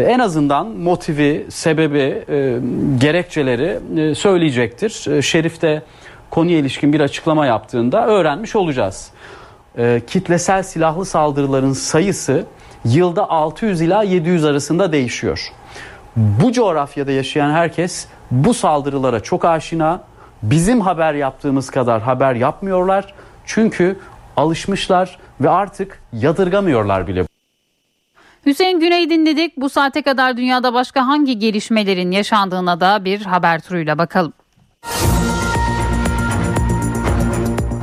[0.00, 2.58] en azından motivi, sebebi, e,
[3.00, 5.10] gerekçeleri e, söyleyecektir.
[5.10, 5.82] E, Şerif de
[6.30, 9.10] konuya ilişkin bir açıklama yaptığında öğrenmiş olacağız.
[9.78, 12.44] E, kitlesel silahlı saldırıların sayısı
[12.84, 15.52] yılda 600 ila 700 arasında değişiyor.
[16.16, 20.00] Bu coğrafyada yaşayan herkes bu saldırılara çok aşina.
[20.42, 23.14] Bizim haber yaptığımız kadar haber yapmıyorlar.
[23.44, 23.98] Çünkü
[24.36, 27.24] alışmışlar ve artık yadırgamıyorlar bile.
[28.46, 29.56] Hüseyin Güney dinledik.
[29.56, 34.32] Bu saate kadar dünyada başka hangi gelişmelerin yaşandığına da bir haber turuyla bakalım.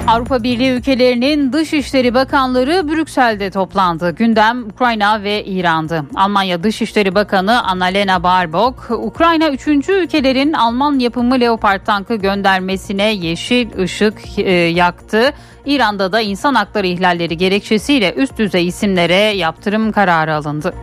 [0.08, 4.12] Avrupa Birliği ülkelerinin Dışişleri Bakanları Brüksel'de toplandı.
[4.12, 6.04] Gündem Ukrayna ve İran'dı.
[6.16, 9.68] Almanya Dışişleri Bakanı Annalena Baerbock, Ukrayna 3.
[9.90, 15.34] ülkelerin Alman yapımı Leopard tankı göndermesine yeşil ışık e, yaktı.
[15.66, 20.74] İran'da da insan hakları ihlalleri gerekçesiyle üst düzey isimlere yaptırım kararı alındı.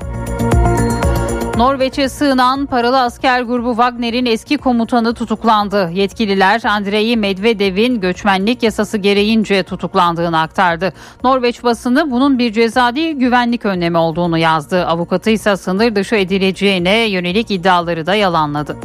[1.61, 5.91] Norveç'e sığınan paralı asker grubu Wagner'in eski komutanı tutuklandı.
[5.95, 10.93] Yetkililer Andrei Medvedev'in göçmenlik yasası gereğince tutuklandığını aktardı.
[11.25, 14.87] Norveç basını bunun bir ceza değil güvenlik önlemi olduğunu yazdı.
[14.87, 18.77] Avukatı ise sınır dışı edileceğine yönelik iddiaları da yalanladı.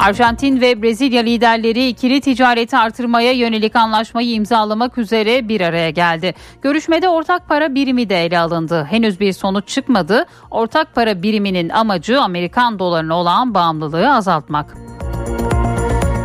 [0.00, 6.34] Arjantin ve Brezilya liderleri ikili ticareti artırmaya yönelik anlaşmayı imzalamak üzere bir araya geldi.
[6.62, 8.86] Görüşmede ortak para birimi de ele alındı.
[8.90, 10.26] Henüz bir sonuç çıkmadı.
[10.50, 14.76] Ortak para biriminin amacı Amerikan dolarına olan bağımlılığı azaltmak.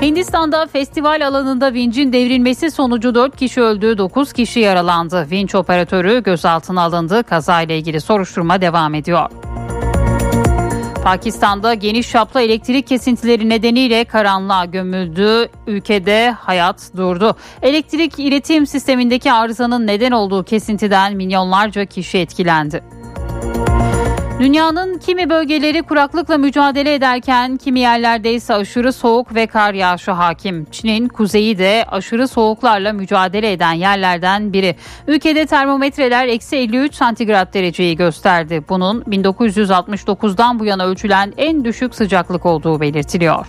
[0.01, 5.27] Hindistan'da festival alanında vincin devrilmesi sonucu 4 kişi öldü, 9 kişi yaralandı.
[5.31, 7.23] Vinç operatörü gözaltına alındı.
[7.23, 9.44] Kazayla ilgili soruşturma devam ediyor.
[11.05, 15.49] Pakistan'da geniş çaplı elektrik kesintileri nedeniyle karanlığa gömüldü.
[15.67, 17.35] Ülkede hayat durdu.
[17.61, 22.83] Elektrik iletim sistemindeki arızanın neden olduğu kesintiden milyonlarca kişi etkilendi.
[24.39, 30.65] Dünyanın kimi bölgeleri kuraklıkla mücadele ederken kimi yerlerde ise aşırı soğuk ve kar yağışı hakim.
[30.71, 34.75] Çin'in kuzeyi de aşırı soğuklarla mücadele eden yerlerden biri.
[35.07, 38.63] Ülkede termometreler eksi 53 santigrat dereceyi gösterdi.
[38.69, 43.45] Bunun 1969'dan bu yana ölçülen en düşük sıcaklık olduğu belirtiliyor.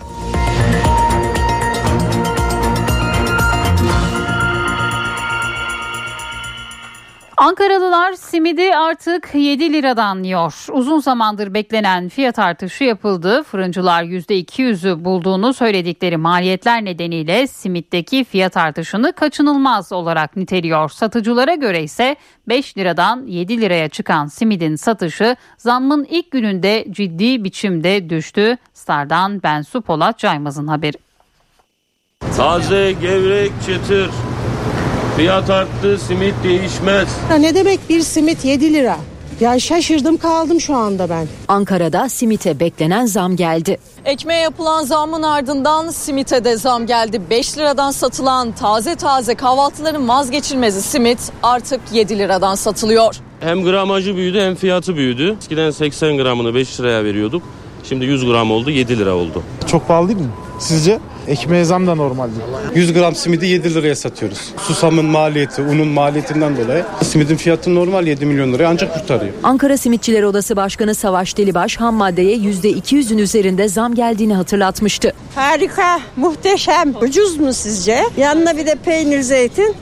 [7.36, 10.66] Ankaralılar simidi artık 7 liradan yiyor.
[10.72, 13.42] Uzun zamandır beklenen fiyat artışı yapıldı.
[13.42, 20.88] Fırıncılar %200'ü bulduğunu söyledikleri maliyetler nedeniyle simitteki fiyat artışını kaçınılmaz olarak niteliyor.
[20.88, 22.16] Satıcılara göre ise
[22.48, 28.56] 5 liradan 7 liraya çıkan simidin satışı zammın ilk gününde ciddi biçimde düştü.
[28.74, 30.96] Star'dan Bensu Polat Caymaz'ın haberi.
[32.36, 34.10] Taze, gevrek, çıtır.
[35.16, 37.08] Fiyat arttı, simit değişmez.
[37.30, 38.96] Ya ne demek bir simit 7 lira?
[39.40, 41.26] Ya şaşırdım kaldım şu anda ben.
[41.48, 43.78] Ankara'da simite beklenen zam geldi.
[44.04, 47.22] Ekmeğe yapılan zamın ardından simite de zam geldi.
[47.30, 53.16] 5 liradan satılan taze taze kahvaltıların vazgeçilmezi simit artık 7 liradan satılıyor.
[53.40, 55.36] Hem gramajı büyüdü hem fiyatı büyüdü.
[55.40, 57.42] Eskiden 80 gramını 5 liraya veriyorduk.
[57.88, 59.42] Şimdi 100 gram oldu 7 lira oldu.
[59.66, 60.26] Çok pahalı değil mi?
[60.58, 60.98] Sizce?
[61.28, 62.40] Ekmeğe zam da normal değil.
[62.74, 64.38] 100 gram simidi 7 liraya satıyoruz.
[64.58, 69.32] Susamın maliyeti, unun maliyetinden dolayı simidin fiyatı normal 7 milyon liraya ancak kurtarıyor.
[69.42, 75.12] Ankara Simitçiler Odası Başkanı Savaş Delibaş ham maddeye %200'ün üzerinde zam geldiğini hatırlatmıştı.
[75.34, 76.94] Harika, muhteşem.
[77.02, 78.04] Ucuz mu sizce?
[78.16, 79.74] Yanına bir de peynir zeytin.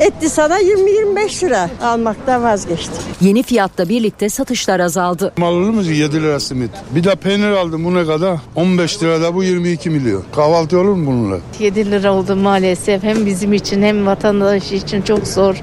[0.00, 2.94] Etti sana 20-25 lira almaktan vazgeçtim.
[3.20, 5.32] Yeni fiyatla birlikte satışlar azaldı.
[5.36, 6.70] Mal olur mu 7 lira simit?
[6.90, 8.38] Bir de peynir aldım bu ne kadar?
[8.56, 10.24] 15 lirada bu 22 milyon.
[10.36, 11.36] Kahvaltı olur mu bununla?
[11.58, 13.02] 7 lira oldu maalesef.
[13.02, 15.56] Hem bizim için hem vatandaş için çok zor.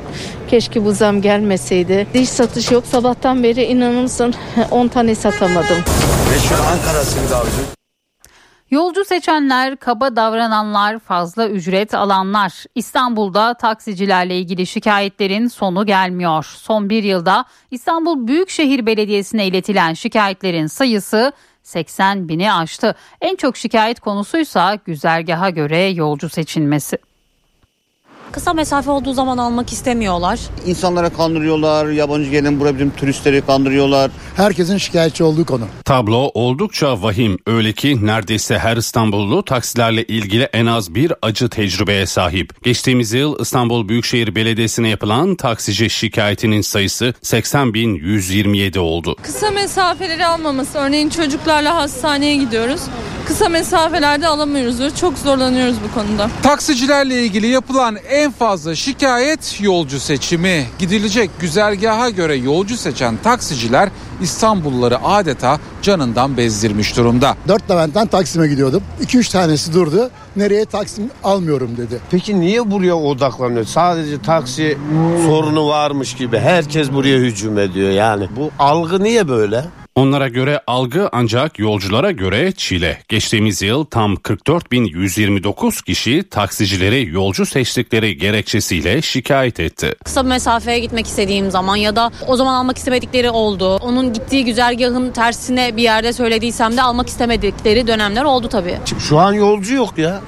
[0.50, 2.08] Keşke bu zam gelmeseydi.
[2.14, 2.84] Hiç satış yok.
[2.92, 4.34] Sabahtan beri inanır mısın
[4.72, 5.78] 10 tane satamadım.
[6.32, 7.81] Meşhur Ankara simidi abici.
[8.72, 12.66] Yolcu seçenler, kaba davrananlar, fazla ücret alanlar.
[12.76, 16.44] İstanbul'da taksicilerle ilgili şikayetlerin sonu gelmiyor.
[16.44, 21.32] Son bir yılda İstanbul Büyükşehir Belediyesi'ne iletilen şikayetlerin sayısı
[21.64, 22.96] 80 bini aştı.
[23.22, 26.98] En çok şikayet konusuysa güzergaha göre yolcu seçilmesi.
[28.32, 30.40] Kısa mesafe olduğu zaman almak istemiyorlar.
[30.66, 34.12] İnsanlara kandırıyorlar, yabancı gelen buraya bizim turistleri kandırıyorlar.
[34.36, 35.66] Herkesin şikayetçi olduğu konu.
[35.86, 37.38] Tablo oldukça vahim.
[37.48, 42.64] Öyle ki neredeyse her İstanbullu taksilerle ilgili en az bir acı tecrübeye sahip.
[42.64, 49.16] Geçtiğimiz yıl İstanbul Büyükşehir Belediyesi'ne yapılan taksici şikayetinin sayısı 80.127 oldu.
[49.24, 50.78] Kısa mesafeleri almaması.
[50.78, 52.82] Örneğin çocuklarla hastaneye gidiyoruz.
[53.26, 54.96] Kısa mesafelerde alamıyoruz.
[55.00, 56.30] Çok zorlanıyoruz bu konuda.
[56.44, 60.68] Taksicilerle ilgili yapılan en fazla şikayet yolcu seçimi.
[60.80, 63.90] Gidilecek güzergaha göre yolcu seçen taksiciler
[64.22, 67.36] İstanbulluları adeta canından bezdirmiş durumda.
[67.48, 68.84] Dört Levent'ten Taksim'e gidiyordum.
[69.04, 70.10] 2-3 tanesi durdu.
[70.36, 72.00] Nereye Taksim almıyorum dedi.
[72.12, 73.66] Peki niye buraya odaklanıyor?
[73.66, 74.78] Sadece taksi
[75.26, 78.28] sorunu varmış gibi herkes buraya hücum ediyor yani.
[78.36, 79.66] Bu algı niye böyle?
[79.96, 83.02] Onlara göre algı ancak yolculara göre çile.
[83.08, 89.96] Geçtiğimiz yıl tam 44.129 kişi taksicileri yolcu seçtikleri gerekçesiyle şikayet etti.
[90.04, 93.76] Kısa bir mesafeye gitmek istediğim zaman ya da o zaman almak istemedikleri oldu.
[93.76, 98.78] Onun gittiği güzergahın tersine bir yerde söylediysem de almak istemedikleri dönemler oldu tabii.
[99.00, 100.22] Şu an yolcu yok ya.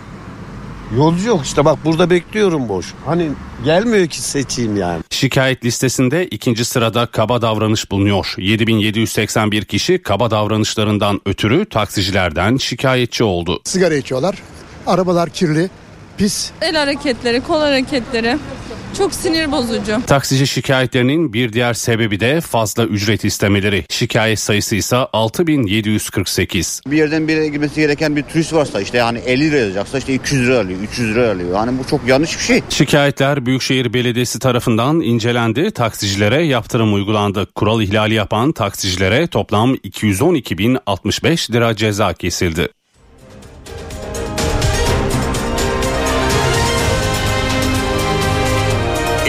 [0.97, 2.85] Yolcu yok işte bak burada bekliyorum boş.
[3.05, 3.29] Hani
[3.65, 5.03] gelmiyor ki seçeyim yani.
[5.09, 8.35] Şikayet listesinde ikinci sırada kaba davranış bulunuyor.
[8.37, 13.61] 7781 kişi kaba davranışlarından ötürü taksicilerden şikayetçi oldu.
[13.63, 14.35] Sigara içiyorlar.
[14.87, 15.69] Arabalar kirli,
[16.17, 16.51] pis.
[16.61, 18.37] El hareketleri, kol hareketleri
[18.97, 20.01] çok sinir bozucu.
[20.07, 23.85] Taksici şikayetlerinin bir diğer sebebi de fazla ücret istemeleri.
[23.89, 26.81] Şikayet sayısı ise 6748.
[26.87, 30.13] Bir yerden bir yere gitmesi gereken bir turist varsa işte yani 50 lira yazacaksa işte
[30.13, 31.55] 200 lira alıyor, 300 lira alıyor.
[31.55, 32.61] Yani bu çok yanlış bir şey.
[32.69, 35.71] Şikayetler Büyükşehir Belediyesi tarafından incelendi.
[35.71, 37.47] Taksicilere yaptırım uygulandı.
[37.55, 42.67] Kural ihlali yapan taksicilere toplam 212.065 lira ceza kesildi.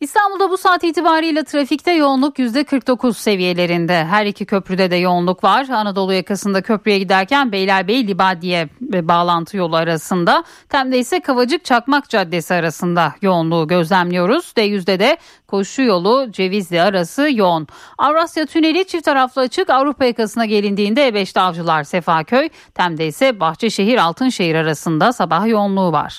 [0.00, 4.04] İstanbul'da bu saat itibariyle trafikte yoğunluk %49 seviyelerinde.
[4.04, 5.68] Her iki köprüde de yoğunluk var.
[5.68, 10.44] Anadolu yakasında köprüye giderken Beylerbeyi Libadiye bağlantı yolu arasında.
[10.68, 14.52] Tem'de ise Kavacık Çakmak Caddesi arasında yoğunluğu gözlemliyoruz.
[14.56, 15.16] D100'de de
[15.46, 17.66] koşu yolu Cevizli arası yoğun.
[17.98, 22.48] Avrasya Tüneli çift taraflı açık Avrupa yakasına gelindiğinde E5'te Avcılar Sefaköy.
[22.74, 26.18] Tem'de ise Bahçeşehir Altınşehir arasında sabah yoğunluğu var.